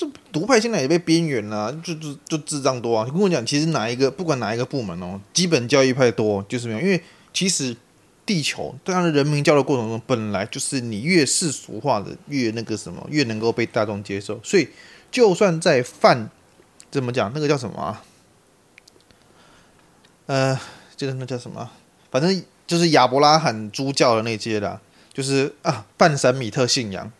[0.00, 3.04] 这独派现在也被边缘了，就就就智障多啊！
[3.04, 7.02] 你跟我讲，其实哪一个不管哪一个部门哦，基本教育派多就是没有，因为
[7.34, 7.76] 其实
[8.24, 14.40] 地球对他的人民教育过程中，本来就是你越世俗化的越那个什么，越能够被大众接受。
[14.42, 14.66] 所以
[15.10, 16.30] 就算在犯
[16.90, 18.02] 怎么讲，那个叫什么啊？
[20.24, 20.58] 呃，
[20.96, 21.70] 就是那叫什么？
[22.10, 24.80] 反正就是亚伯拉罕诸教的那些啦，
[25.12, 27.12] 就是啊，半神米特信仰，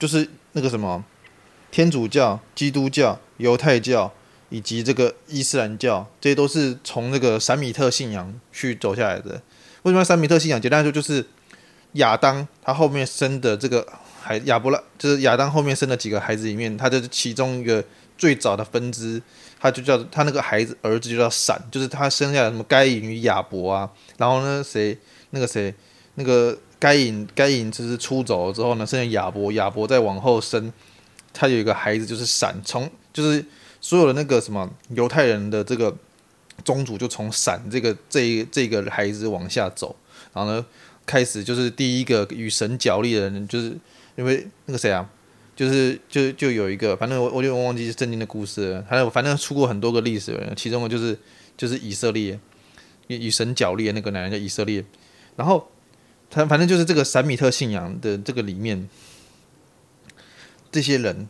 [0.00, 1.04] 就是那个什么。
[1.70, 4.12] 天主教、基督教、犹太教
[4.48, 9.42] 以及这个伊斯兰教，这些都是从这个闪米特信仰去走下来的。
[9.82, 10.60] 为什么闪米特信仰？
[10.60, 11.24] 简单来说，就是
[11.92, 13.86] 亚当他后面生的这个
[14.20, 17.84] 孩亚伯拉，就是亚当后面生的几个孩子里面，他就是其中一个
[18.16, 19.20] 最早的分支，
[19.60, 23.90] 他就叫他那个孩子儿子就叫闪，就是他生下来什么该隐与亚伯啊。
[24.16, 24.96] 然后呢，谁
[25.30, 25.72] 那个谁
[26.14, 30.72] 那个该隐该隐就是出走了之后呢，生下亚伯，亚伯再往后生。
[31.38, 33.44] 他有一个孩子，就是闪，从就是
[33.78, 35.94] 所有的那个什么犹太人的这个
[36.64, 39.94] 宗主，就从闪这个这一这个孩子往下走，
[40.32, 40.64] 然后呢，
[41.04, 43.76] 开始就是第一个与神角力的人，就是
[44.16, 45.06] 因为那个谁啊，
[45.54, 51.18] 就是就就有一个，反正我我就忘记是圣经的故事了，还有反正出过很多个历史人，其中的就是
[51.58, 52.40] 就是以色列
[53.08, 54.82] 与与神角力的那个男人叫以色列，
[55.36, 55.70] 然后
[56.30, 58.88] 他反正就是这个闪米特信仰的这个里面。
[60.70, 61.28] 这些人，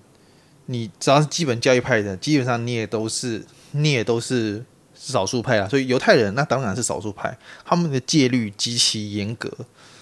[0.66, 4.64] 你只要是基本教育派的，基本上你也都是，你也都是
[4.94, 5.68] 少数派啊。
[5.68, 9.50] 所以犹太人那当然是少数派，他们的戒律极其严格，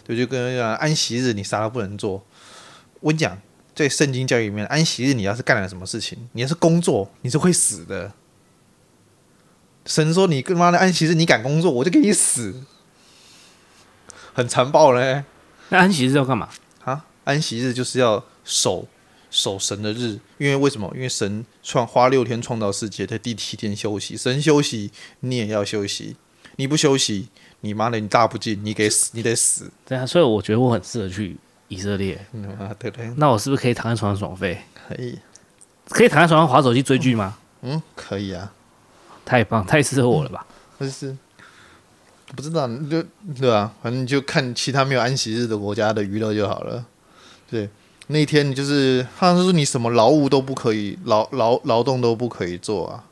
[0.04, 2.24] 对，就跟安息日你啥都不能做。
[3.00, 3.38] 我跟你讲，
[3.74, 8.12] 在圣经教育里面，安息日你要是干了什么事情，你要是工作，你是会死的。
[9.84, 12.62] 神说你跟妈的安息日你敢工作，我就给你死，
[14.32, 15.24] 很残暴嘞。
[15.68, 16.48] 那安息日要干嘛
[16.84, 17.04] 啊？
[17.24, 18.88] 安息日就是要守。
[19.34, 20.88] 守神的日，因为为什么？
[20.94, 24.16] 因为神创花六天创造世界，在第七天休息。
[24.16, 26.14] 神休息，你也要休息。
[26.54, 27.28] 你不休息，
[27.62, 29.68] 你妈的，你大不敬，你给死，你得死。
[29.84, 32.24] 对啊，所以我觉得我很适合去以色列。
[32.32, 33.12] 嗯啊，对对。
[33.16, 34.56] 那我是不是可以躺在床上爽飞？
[34.86, 35.18] 可以。
[35.88, 37.36] 可以躺在床上滑手机追剧吗？
[37.62, 38.52] 嗯，可以啊。
[39.24, 40.46] 太棒，太适合我了吧？
[40.78, 41.16] 不是，
[42.36, 43.02] 不知道，就
[43.36, 46.86] 对啊，反正就看其他没有安息日的国家的娱乐就好了。
[47.50, 47.68] 对。
[48.08, 53.04] 那一天你就是，好像是说你什么劳务都不可以，劳劳劳动都不可以做啊。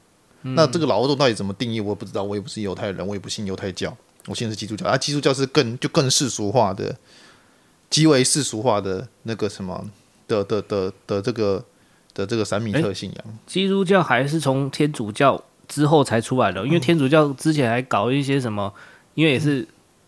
[0.42, 1.80] 嗯、那这个劳动到底怎么定义？
[1.80, 2.22] 我也不知道。
[2.22, 4.84] 我也不是犹太人，我也不信犹太教，我信的是基督教。
[4.86, 6.94] 啊，基督教是更就更世俗化的
[7.88, 9.82] 极为世俗化的那个什么
[10.26, 11.64] 的的的的，的这个
[12.12, 13.24] 的这个三米特信仰。
[13.46, 18.72] 基督教还是从天主教之后才出来的，因为天主教之前还搞一些什么，
[19.14, 19.66] 因为也是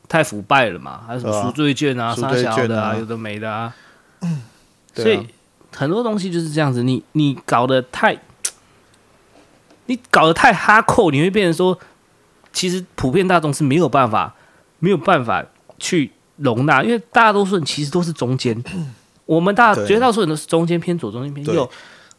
[0.09, 3.75] 太腐败了嘛，还有什么赎罪券啊、杀小的啊，有的没的啊。
[4.95, 5.27] 所以
[5.75, 8.17] 很多东西就是这样子，你你搞得太，
[9.87, 11.77] 你搞得太哈扣，你会变成说，
[12.53, 14.35] 其实普遍大众是没有办法，
[14.79, 15.45] 没有办法
[15.79, 18.63] 去容纳，因为大多数人其实都是中间，
[19.27, 21.69] 我们大绝大多数人都是中间偏左、中间偏右，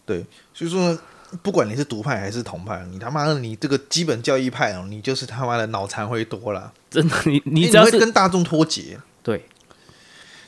[0.05, 0.97] 对，所以说
[1.41, 9.45] 不管你是独派还是同派，你他妈的你这个基本教义派哦，你就是他妈的脑残会多了，真的，你你只要是跟大众脱节，对。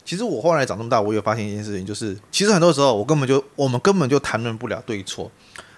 [0.08, 5.30] 其实我后来长这么大，我有发现一件事情，就是其实很多时候我根本就我们根本就谈论不了对错，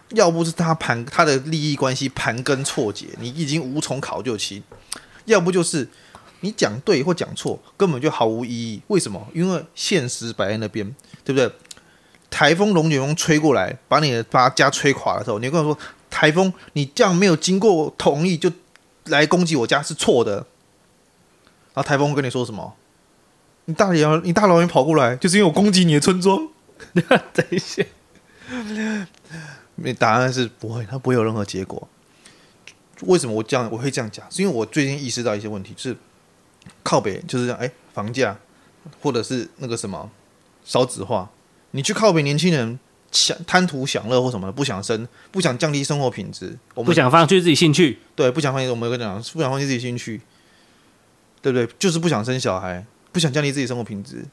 [0.09, 4.61] 要不是他盘他的利益关系盘根错节，你已经无从考究起；
[5.25, 5.89] 要不就是
[6.41, 8.79] 你讲对或讲错，根本就毫无意义。
[8.89, 9.27] 为什么？
[9.33, 10.85] 因为现实摆在那边，
[11.25, 11.51] 对不对？
[12.29, 18.51] 台风龙卷风吹过来，把你的把家吹垮的时候，你跟我说台风你这样没有经过同意就
[19.05, 20.35] 来攻击我家是错的，
[21.73, 22.75] 然后台风跟你说什么？
[23.69, 26.49] 你大老你大老远跑过来，就是因为我攻击你的村庄。
[27.33, 27.83] 等一下，
[29.99, 31.87] 答案是不会，它不会有任何结果。
[33.01, 34.25] 为什么我这样我会这样讲？
[34.31, 35.95] 是因为我最近意识到一些问题，就是
[36.81, 37.59] 靠北就是这样。
[37.59, 38.35] 哎，房价
[39.01, 40.09] 或者是那个什么
[40.65, 41.29] 少子化，
[41.71, 42.79] 你去靠北，年轻人
[43.11, 47.99] 想贪图享乐或什么的，不想生，不想降低生活品质，我们不想放弃自己兴趣。
[48.15, 48.69] 对，不想放弃。
[48.69, 50.21] 我们有个讲，不想放弃自己兴趣，
[51.41, 51.67] 对不对？
[51.77, 52.83] 就是不想生小孩。
[53.11, 54.25] 不想降低自己生活品质，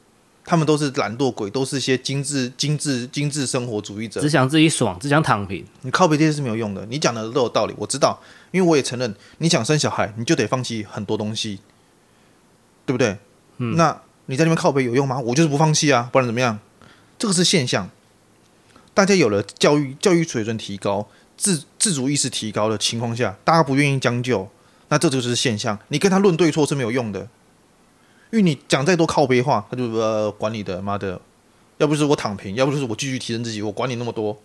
[0.45, 5.65] 他们都是懒惰鬼，都是些精致、精致、精致生活主义者，只想自己爽，只想躺平。
[5.81, 8.21] 你靠背这些是没有用的，你讲的都有道理，我知道，
[8.51, 11.59] 因为我也承认，你想生小孩，你就得放弃很多东西，
[12.85, 13.17] 对不对？
[13.57, 13.75] 嗯。
[13.75, 15.19] 那你在那边靠背有用吗？
[15.19, 16.59] 我就是不放弃啊，不然怎么样？
[17.17, 17.89] 这个是现象。
[18.93, 24.49] 大家有了教育，教育水准提高，自自主意识提高的情况下，大家不愿意将就，
[24.89, 25.77] 那这就是现象。
[25.89, 27.27] 你跟他论对错是没有用的。
[28.31, 31.19] 因为你讲再多靠北话，他就呃管你的妈的，
[31.77, 34.37] 要不是我躺平，要不就是我继续提升自己，我管你那么多。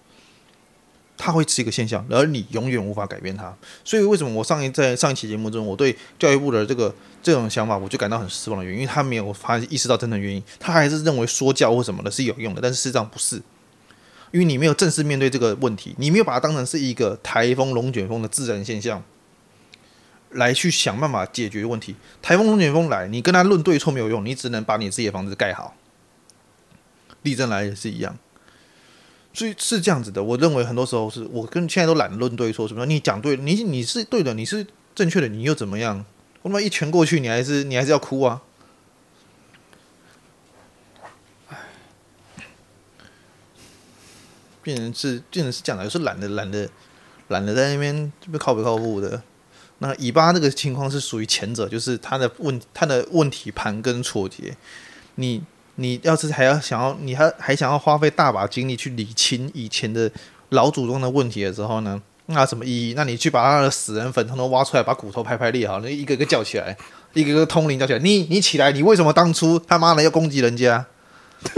[1.19, 3.55] 他会是一个现象，而你永远无法改变他。
[3.85, 13.37] 所以为什么我上一在上一期节目中，我对教育部的这个这种想法，我就感到很失望的原因，因为他没有发意识到真正原因，他还是认为说教或什么的是有用的，但是事实上不是，
[14.33, 19.01] 因为你没有正式面对这个问题，你没有把它当成是一个台风龙卷风的自然现象。
[20.33, 21.97] 来去想办法解决问题。
[22.21, 25.75] 台风龙卷风来，你跟他论对错没有用，你只能把你自己的房子盖好。
[27.23, 28.19] 地震来也是一样，
[29.33, 30.23] 所以是这样子的。
[30.23, 36.05] 我认为很多时候是我跟现在都懒得论对错，什么你讲对，你你是对的，你是正确的，你又怎么样？
[36.43, 38.43] 我他妈一拳过去，你还是你还是要哭啊！
[44.63, 46.69] 变成是变成是这样的，有时候懒得懒得
[47.29, 49.23] 懒得在那边这边靠不靠谱的。
[49.83, 54.57] 那以巴这个情况是属于前者，就是他的问他的问题盘根错节。
[55.17, 55.43] 你
[55.75, 60.09] 你要是还要想要，你还还想要花费大把精力去理清以前的
[60.51, 62.95] 老祖宗的问题的时候呢，那什么意义？
[62.95, 66.77] 那你去把他的死人坟统统挖出来，把骨头拍拍裂好，那一个个叫起来，
[67.13, 70.87] 一个个通灵叫起来，你你起来，你为什么当初他妈的要攻击人家？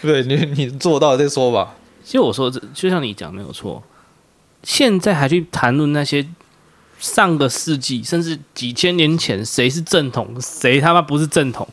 [0.00, 1.74] 对你你做到再说吧。
[2.02, 3.82] 其实我说这就像你讲没有错。
[4.62, 6.26] 现在还去谈论那些
[6.98, 11.66] 上个世纪甚至几千年前谁是正统，谁他妈不是正统，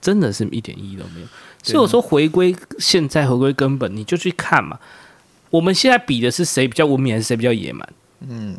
[0.00, 1.26] 真的是一点意义都没有。
[1.62, 4.78] 所以我说回归现在，回归根本，你就去看嘛。
[5.50, 7.88] 我们现在比的是谁比较文明，还是谁比较野蛮？
[8.28, 8.56] 嗯，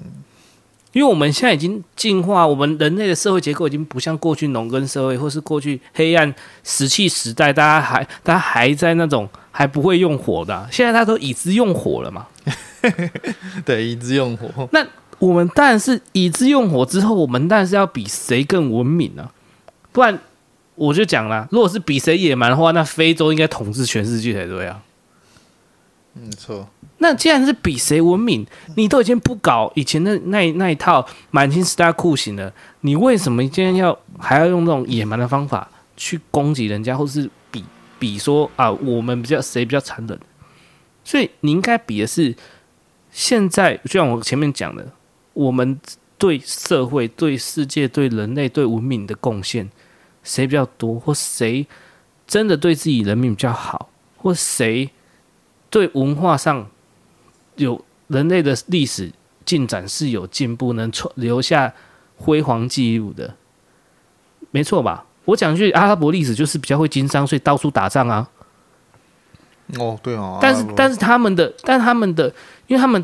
[0.91, 6.33] 因为我们现在已经进化，我们人类的社会结构已经不像过去农耕社会，或是过去黑暗
[6.63, 12.27] 石器时代，大家还大家还在那种还不会用火的啊，现在大家都已知用火了嘛。
[13.65, 14.67] 对，已知用火。
[14.71, 14.85] 那
[15.19, 19.31] 我们当然是已知用火之后，我们当然是要比谁更文明呢、啊？
[19.91, 20.17] 不然
[20.75, 24.81] 我就讲了，如果是比谁野蛮的话，那非洲应该统治全世界才对啊。
[26.13, 26.69] 没错。
[26.99, 37.63] 那既然是比谁文明，你都已经不搞以前的那那一套满清十大酷刑了，你为什么今天要还要用那种野蛮的方法去攻击人家，或是比
[37.97, 40.17] 比说啊，我们比较谁比较残忍？
[41.03, 42.33] 所以你应该比的是。
[43.11, 44.91] 现在就像我前面讲的，
[45.33, 45.79] 我们
[46.17, 49.69] 对社会、对世界、对人类、对文明的贡献，
[50.23, 51.65] 谁比较多，或谁
[52.27, 54.89] 真的对自己人民比较好，或谁
[55.69, 56.69] 对文化上
[57.55, 59.11] 有人类的历史
[59.45, 61.73] 进展是有进步，能留下
[62.17, 63.35] 辉煌记录的，
[64.51, 65.05] 没错吧？
[65.25, 68.29] 我讲句阿拉伯历史，就是比较会经商，所以到处打仗啊。
[69.77, 70.39] 哦，对哦。
[70.41, 72.33] 但是但是他们的，但他们的，
[72.67, 73.03] 因为他们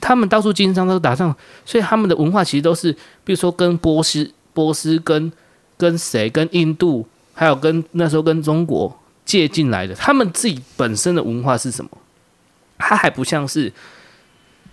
[0.00, 1.34] 他们到处经商都打仗，
[1.64, 2.92] 所以他们的文化其实都是，
[3.24, 5.30] 比如说跟波斯、波斯跟
[5.76, 9.94] 跟谁、跟印度，还有跟那时候跟中国借进来的。
[9.94, 11.90] 他们自己本身的文化是什么？
[12.78, 13.72] 他还不像是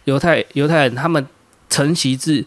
[0.06, 1.28] 犹太犹太人，他们
[1.70, 2.46] 承袭自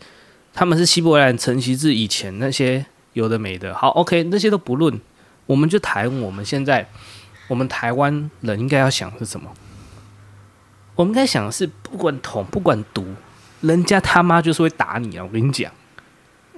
[0.54, 2.86] 他们是希伯来人承袭自以前那些。
[3.14, 5.00] 有的没的，好，OK，那些都不论，
[5.44, 6.88] 我们就谈我们现在，
[7.50, 9.50] 我们台湾人应该要想的是什么？
[10.94, 13.04] 我们应该想的是，不管捅不管毒，
[13.60, 15.24] 人家他妈就是会打你啊！
[15.24, 15.72] 我跟你讲，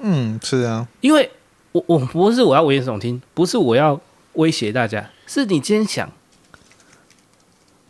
[0.03, 1.31] 嗯，是啊，因为
[1.73, 3.99] 我我不是我要危言耸听，不是我要
[4.35, 6.11] 威胁大家，是你今天想，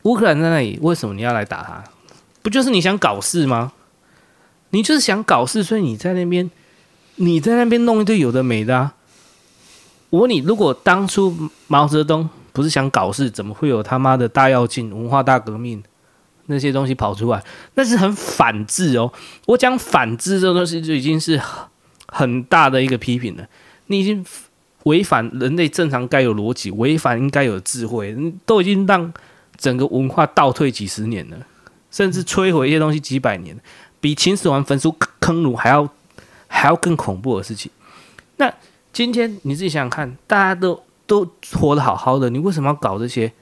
[0.05, 1.83] 乌克兰在那里，为什么你要来打他？
[2.41, 3.73] 不就是你想搞事吗？
[4.71, 6.49] 你就是想搞事，所以你在那边。
[7.17, 8.95] 你在那边弄一堆有的没的啊！
[10.09, 15.83] 我问你，如果当初毛泽东不是想搞事，怎么会有他妈的大跃进、文化大革命
[16.47, 17.43] 那些东西跑出来？
[17.75, 19.13] 那是很反智哦！
[19.47, 21.41] 我讲反智这东西就已经是
[22.09, 23.47] 很大的一个批评了。
[23.87, 24.25] 你已经
[24.85, 29.13] 违反人类正常该有逻辑，违反应该有智慧，都已经让
[29.57, 31.37] 整个文化倒退几十年了，
[31.91, 33.59] 甚至摧毁一些东西几百年，
[34.01, 35.89] 比秦始皇焚书坑儒还要。
[36.55, 37.73] 还要更恐怖的事情。
[38.37, 38.53] 那
[38.93, 43.33] 今天你自己想想看，大家都都活得好好的，你为什么要搞这些？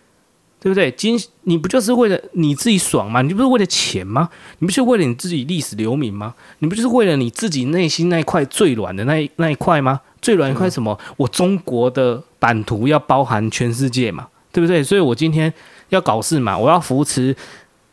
[0.60, 0.90] 对不对？
[0.90, 3.22] 今你不就是为了你自己爽吗？
[3.22, 4.28] 你不是为了钱吗？
[4.58, 6.34] 你不是为了你自己历史留名吗？
[6.58, 10.00] 你不就是为了你自己内心那一块最软的那一那一块吗？
[10.20, 10.98] 最软一块什么？
[11.16, 14.26] 我中国的版图要包含全世界嘛？
[14.52, 14.82] 对不对？
[14.82, 15.52] 所以我今天
[15.88, 17.34] 要搞事嘛，我要扶持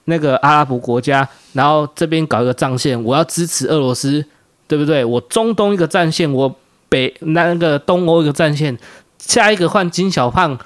[0.06, 4.26] 那个阿拉伯国家，然后这边搞一个战线，我要支持俄罗斯。
[4.70, 5.06] 对不对？
[5.06, 6.54] 我中东一个战线，我
[6.90, 8.78] 北那个东欧一个战线，
[9.18, 10.58] 下一个换金小胖，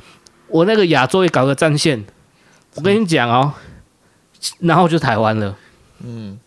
[0.47, 2.05] 我那个亚洲也搞个战线。
[2.75, 3.53] 我跟你讲哦，
[4.59, 5.57] 然后就台湾了。
[6.03, 6.39] 嗯，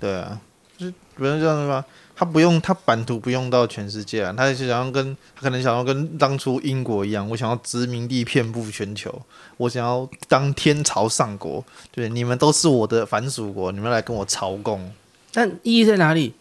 [0.00, 0.38] 对啊，
[0.76, 1.84] 就不是这样的吗？
[2.16, 9.20] 他不用，他版图不用到全世界啊，他是想要跟，他可能想要跟当初英国一样，我想要殖民地遍布全球，
[9.56, 14.92] 我想要当天朝上国，对，你们都是我的藩属国，你们来跟我朝贡。
[15.32, 16.34] 但意义在哪里？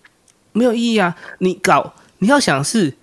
[0.52, 1.16] 没有意义啊！
[1.40, 2.96] 你搞，你要想是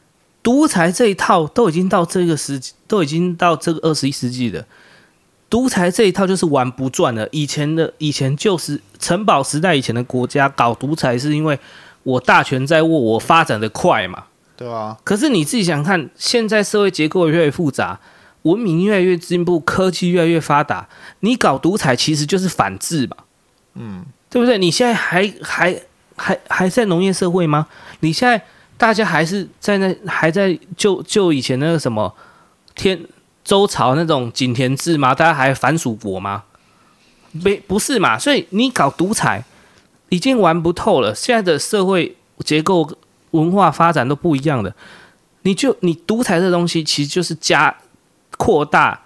[0.43, 4.64] 独裁这一套都已经到这个时期，都已经到这个二十一世纪了。
[5.49, 7.28] 独裁这一套就是玩不转了。
[7.32, 11.59] 以前的以前就是城堡时代以前的国家搞独裁，是因为
[12.03, 14.24] 我大权在握，我发展的快嘛，
[14.57, 14.97] 对啊。
[15.05, 18.01] 可是你自己想看，现在社会结构越来越复杂，
[18.43, 20.88] 文明越来越进步，科技越来越发达，
[21.20, 23.16] 你搞独裁其实就是反制嘛，
[23.74, 24.57] 嗯，对不对？
[24.59, 25.82] 你现在还还。
[26.22, 27.66] 还还在农业社会吗？
[28.01, 28.45] 你现在
[28.81, 32.16] 大家还是在那，还在就就以前那个什么
[32.74, 32.99] 天
[33.45, 35.14] 周朝那种井田制吗？
[35.14, 36.45] 大家还藩属国吗？
[37.33, 38.18] 没不是嘛？
[38.18, 39.45] 所以你搞独裁
[40.09, 41.14] 已经玩不透了。
[41.14, 42.91] 现在的社会结构、
[43.33, 44.74] 文化发展都不一样的，
[45.43, 47.76] 你就你独裁这东西其实就是加
[48.39, 49.03] 扩大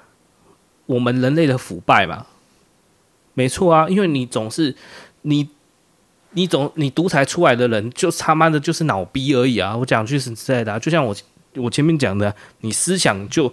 [0.87, 2.27] 我们人类的腐败嘛。
[3.35, 4.77] 没错啊，因为你总是
[5.22, 5.49] 你。
[6.35, 9.76] 你总你独裁出来的人，就他妈的就是脑逼而已啊！
[9.76, 11.14] 我讲句实在的，就像我
[11.55, 13.53] 我前面讲的，你思想就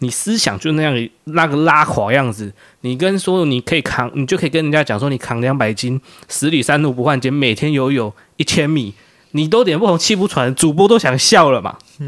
[0.00, 2.52] 你思想就那样那个拉垮样子。
[2.82, 8.92] 你跟说你可以扛，你就可以跟人家讲说你扛两百斤，十里山路不换肩，每天游泳一千米，
[9.30, 11.78] 你都脸不红气不喘，主播都想笑了嘛，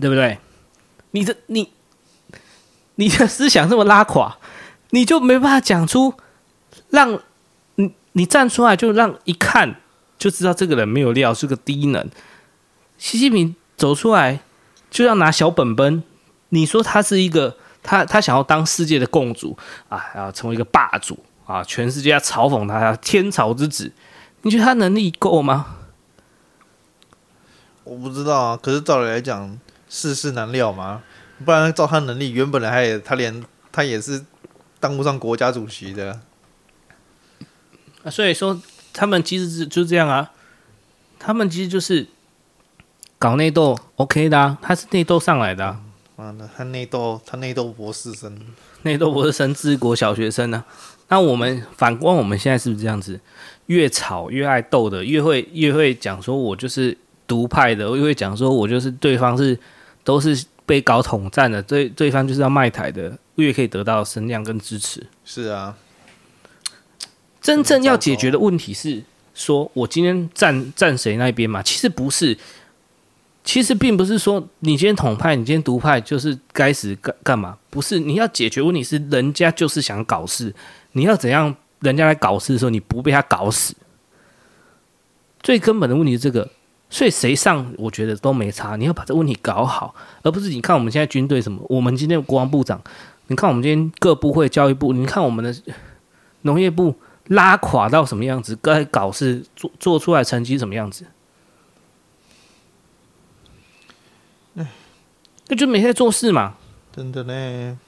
[0.00, 0.38] 对不对？
[1.10, 1.68] 你的你
[2.94, 4.38] 你的思想这么拉垮，
[4.90, 6.14] 你就没办法讲出。
[6.92, 7.18] 让
[7.76, 9.80] 你你站出来，就让一看
[10.18, 12.06] 就知道这个人没有料，是个低能。
[12.98, 14.40] 习近平走出来
[14.90, 16.02] 就要拿小本本，
[16.50, 19.56] 你说他是一个，他他想要当世界的共主
[19.88, 23.90] 啊，要成为一个霸主啊，全世界要嘲讽他，天朝之子，
[24.42, 25.78] 你觉得他能力够吗？
[27.84, 31.02] 我不知道啊，可是照理来讲，世事难料嘛，
[31.42, 34.24] 不然照他能力，原本来他也他连他也是
[34.78, 36.20] 当不上国家主席的。
[38.04, 38.60] 啊，所以说
[38.92, 40.30] 他们其实是就这样啊，
[41.18, 42.06] 他们其实就是
[43.18, 45.80] 搞内斗，OK 的啊，他是内斗上来的啊，
[46.16, 48.38] 完了，他内斗，他内斗博士生，
[48.82, 50.66] 内斗博士生，治国小学生呢、啊？
[51.08, 53.20] 那我们反观我们现在是不是这样子？
[53.66, 56.96] 越吵越爱斗的，越会越会讲说我就是
[57.26, 59.56] 独派的，越会讲说我就是对方是
[60.02, 65.06] 都是被搞统战的，对对方就是要卖台的，越可以得到声量跟支持。
[65.24, 65.76] 是啊。
[67.42, 69.02] 真正要解决的问题是
[69.34, 71.62] 说，我今天站站谁那边嘛？
[71.62, 72.38] 其实不是，
[73.44, 77.58] 其实并不是说你今天统派，你今天独派就是该死干干嘛？
[77.68, 80.54] 不是，你要解决问题是人家就是想搞事，
[80.92, 81.54] 你要怎样？
[81.80, 83.74] 人家来搞事的时候，你不被他搞死。
[85.42, 86.48] 最根本的问题是这个，
[86.88, 88.76] 所以谁上我觉得都没差。
[88.76, 92.80] 你要把这问题搞好，而不是你看我们现在军队什么，我们今天国防部长，
[93.26, 95.52] 你看我们今天各部会、教育部，你看我们的
[96.42, 96.94] 农业部
[97.32, 98.56] 拉垮到什么样子？
[98.62, 101.06] 该搞事做做出来成绩什么样子？
[105.48, 106.54] 那就每天在做事嘛，
[106.94, 107.78] 真的呢。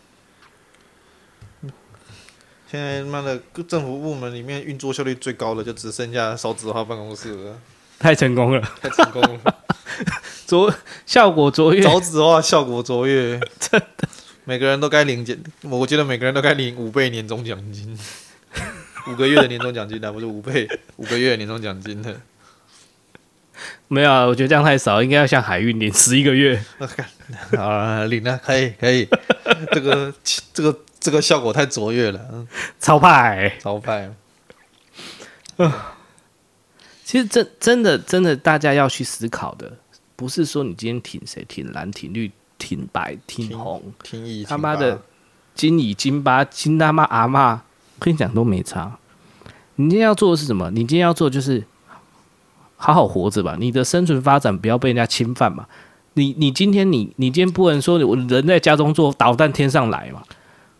[2.71, 7.59] 现在妈的，各政府部门里面运作效率最高的，就只剩下少子化办公室了。
[7.99, 9.57] 太成功了，太成功了，
[10.47, 10.75] 卓
[11.07, 14.09] 效果卓越，少子化效果卓越， 真的，
[14.45, 17.97] 每个人都该领奖，我觉得每个人都该领五倍年终奖金，
[19.07, 22.21] 五个月的年终奖金的，不是五倍，五个月的年终奖金的。
[23.87, 26.61] 没有啊，我觉得这样太少，应该要像海运领十一个月。
[27.57, 29.07] 好了，领了，可以，可以。
[29.73, 30.13] 这个，
[30.53, 32.47] 这个，这个效果太卓越了，
[32.81, 34.11] 超派，超派。
[37.05, 39.71] 其实真真的真的，大家要去思考的，
[40.17, 45.01] 不是说你今天挺谁，挺蓝，挺绿，挺白，挺红，挺乙，他妈的
[45.55, 47.63] 金乙金八金他妈阿妈，
[47.99, 48.99] 跟你讲都没差。
[49.77, 50.71] 你今天要做的是什么？
[50.71, 51.65] 你今天要做的就是。
[52.77, 55.65] 好好活着吧，你的生存发展不要被人家侵犯嘛。
[56.15, 60.23] 你你今天你你今天不能说我人在家中坐，导弹天上来嘛。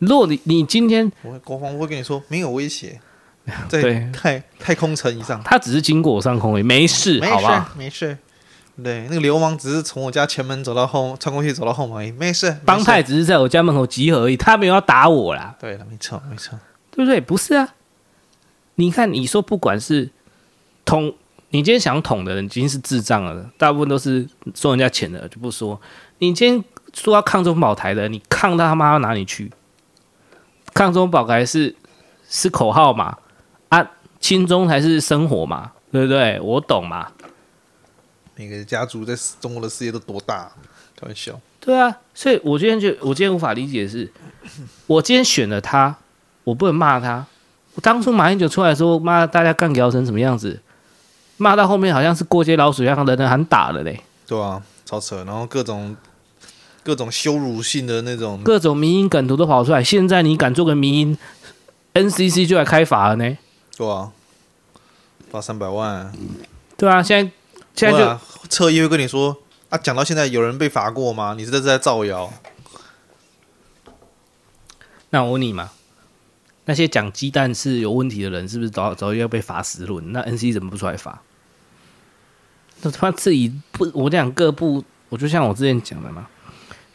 [0.01, 1.11] 如果你你今天，
[1.43, 3.01] 国防部会跟你说没有威胁，
[3.71, 8.19] 对太太空城以上，他只是经过我上空而已，没事，没事好吧，没事。
[8.83, 12.55] 对，那个流氓只是从我家前门走到后穿过去走到后门而已，没事。
[12.67, 15.57] 帮派只是在我家门口集合而已，他没有要打我啦。
[15.59, 16.59] 对了，没错没错，
[16.95, 17.21] 对不对？
[17.21, 17.75] 不是啊，
[18.77, 20.11] 你看你说不管是
[20.85, 21.15] 捅。
[21.51, 25.81] 你今天想捅的人已经是智障了，大部分都是收人家钱的，就不说。
[26.19, 29.53] 你今天说要抗中保台的，你抗到他妈到哪里去？
[30.73, 31.77] 抗中保台是
[32.29, 33.19] 是口号嘛？
[33.69, 33.89] 啊，
[34.19, 35.71] 亲中才是生活嘛？
[35.93, 36.41] 对不对？
[36.41, 37.13] 我懂嘛？
[38.35, 40.51] 每个家族在中国的事业都多大？
[40.97, 41.41] 开玩笑。
[41.61, 44.13] 对啊，所以我今天就我今天无法理解的是，
[44.89, 45.97] 我今天选了他，
[46.45, 47.27] 我不能骂他。
[47.75, 50.61] 我当初马英九出来的时候，骂，大家干掉成什么样子？
[51.37, 54.01] 骂到后面好像是过街老鼠一样，人人喊打了嘞。
[54.27, 55.97] 对啊，超扯，然后各种
[56.85, 59.83] 各种羞辱性的那种，各种民音梗图都跑出来。
[59.83, 61.19] 现在你敢做个民音
[61.95, 63.37] ，NCC 就来开罚了呢。
[63.77, 64.13] 对啊，
[65.33, 66.13] 罚三百万。
[66.77, 67.33] 对啊，现在
[67.75, 68.19] 现在就
[68.49, 69.37] 彻夜会跟你说
[69.71, 71.35] 啊，讲到现在有人被罚过吗？
[71.37, 72.33] 你是在在造谣？
[75.11, 75.73] 那我问你嘛。
[76.67, 80.13] 那些讲鸡蛋是有问题的人，是不是早早就要被罚十轮？
[80.13, 81.21] 那 NC 怎么不出来罚？
[82.81, 86.27] 那他自己不，我讲各部，我就像我之前讲的嘛，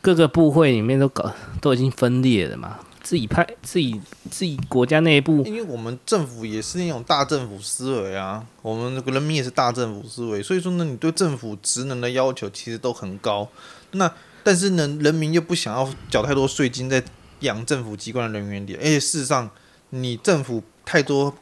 [0.02, 4.02] 各个部会里面都搞都已经分裂了嘛，自己派自己
[4.32, 13.48] 自己国家内部，因为我们政府也是那种大政府思维啊，我们人民也是大政府思维，所以说呢，你对政府职能的要求其实都很高。
[13.92, 14.12] 那
[14.44, 17.04] 但是呢，人民又不想要缴太多税金在。
[17.42, 19.50] 养政府机关的人员里，而且事实上，
[19.92, 21.38] 你政府太多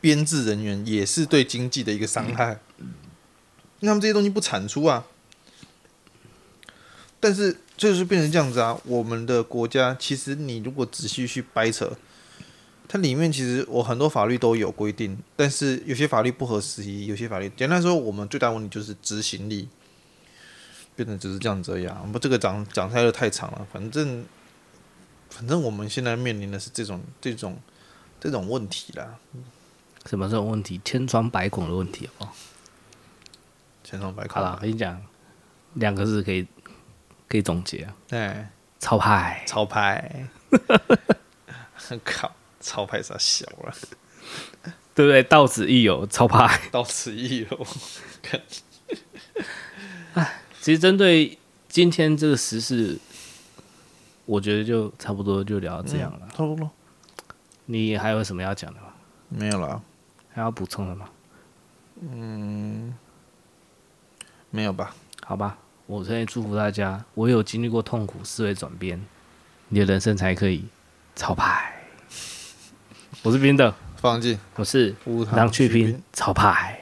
[0.00, 2.60] 编制人员也是对经济的一个伤害。
[3.80, 5.06] 那他们这些东西不产出啊，
[7.18, 8.78] 但是就是变成这样子啊。
[8.84, 11.96] 我们的国家其实你如果仔细去掰扯，
[12.86, 19.68] 它里面其实我很多法律都有规定，但是有些法律不合时宜，有些法律简单说，我们最大问题就是执行力，
[20.94, 22.12] 变成只是这样这样。
[22.12, 24.24] 不，这个讲讲太太长了，反正。
[25.30, 27.58] 反正我们现在面临的是这种这种
[28.20, 29.16] 这种问题啦。
[30.06, 30.80] 什么这种问题？
[30.84, 32.28] 千疮百孔的问题哦。
[33.84, 34.34] 千疮百孔。
[34.34, 35.00] 好了，我跟你讲，
[35.74, 36.46] 两个字可以
[37.28, 37.94] 可以总结啊。
[38.08, 38.46] 对，
[38.78, 40.26] 超派，超派。
[42.04, 43.74] 靠，超派啥小了？
[44.94, 45.22] 对不对？
[45.22, 46.60] 到此一游，超派。
[46.70, 47.66] 到此一游。
[50.14, 52.98] 哎，其实针对今天这个时事。
[54.30, 56.70] 我觉得就差不多就聊到这样了，差不多。
[57.64, 58.86] 你还有什么要讲的吗？
[59.28, 59.82] 没有了。
[60.32, 61.08] 还要补充的吗？
[62.00, 62.94] 嗯，
[64.50, 64.94] 没有吧。
[65.24, 69.04] 好吧，我现在祝福大家，我有经历过痛苦，思维转变，
[69.68, 70.64] 你的人生才可以
[71.16, 71.82] 超牌。
[73.24, 74.38] 我是冰的，放弃。
[74.54, 74.94] 我是
[75.34, 76.80] 让去拼超派。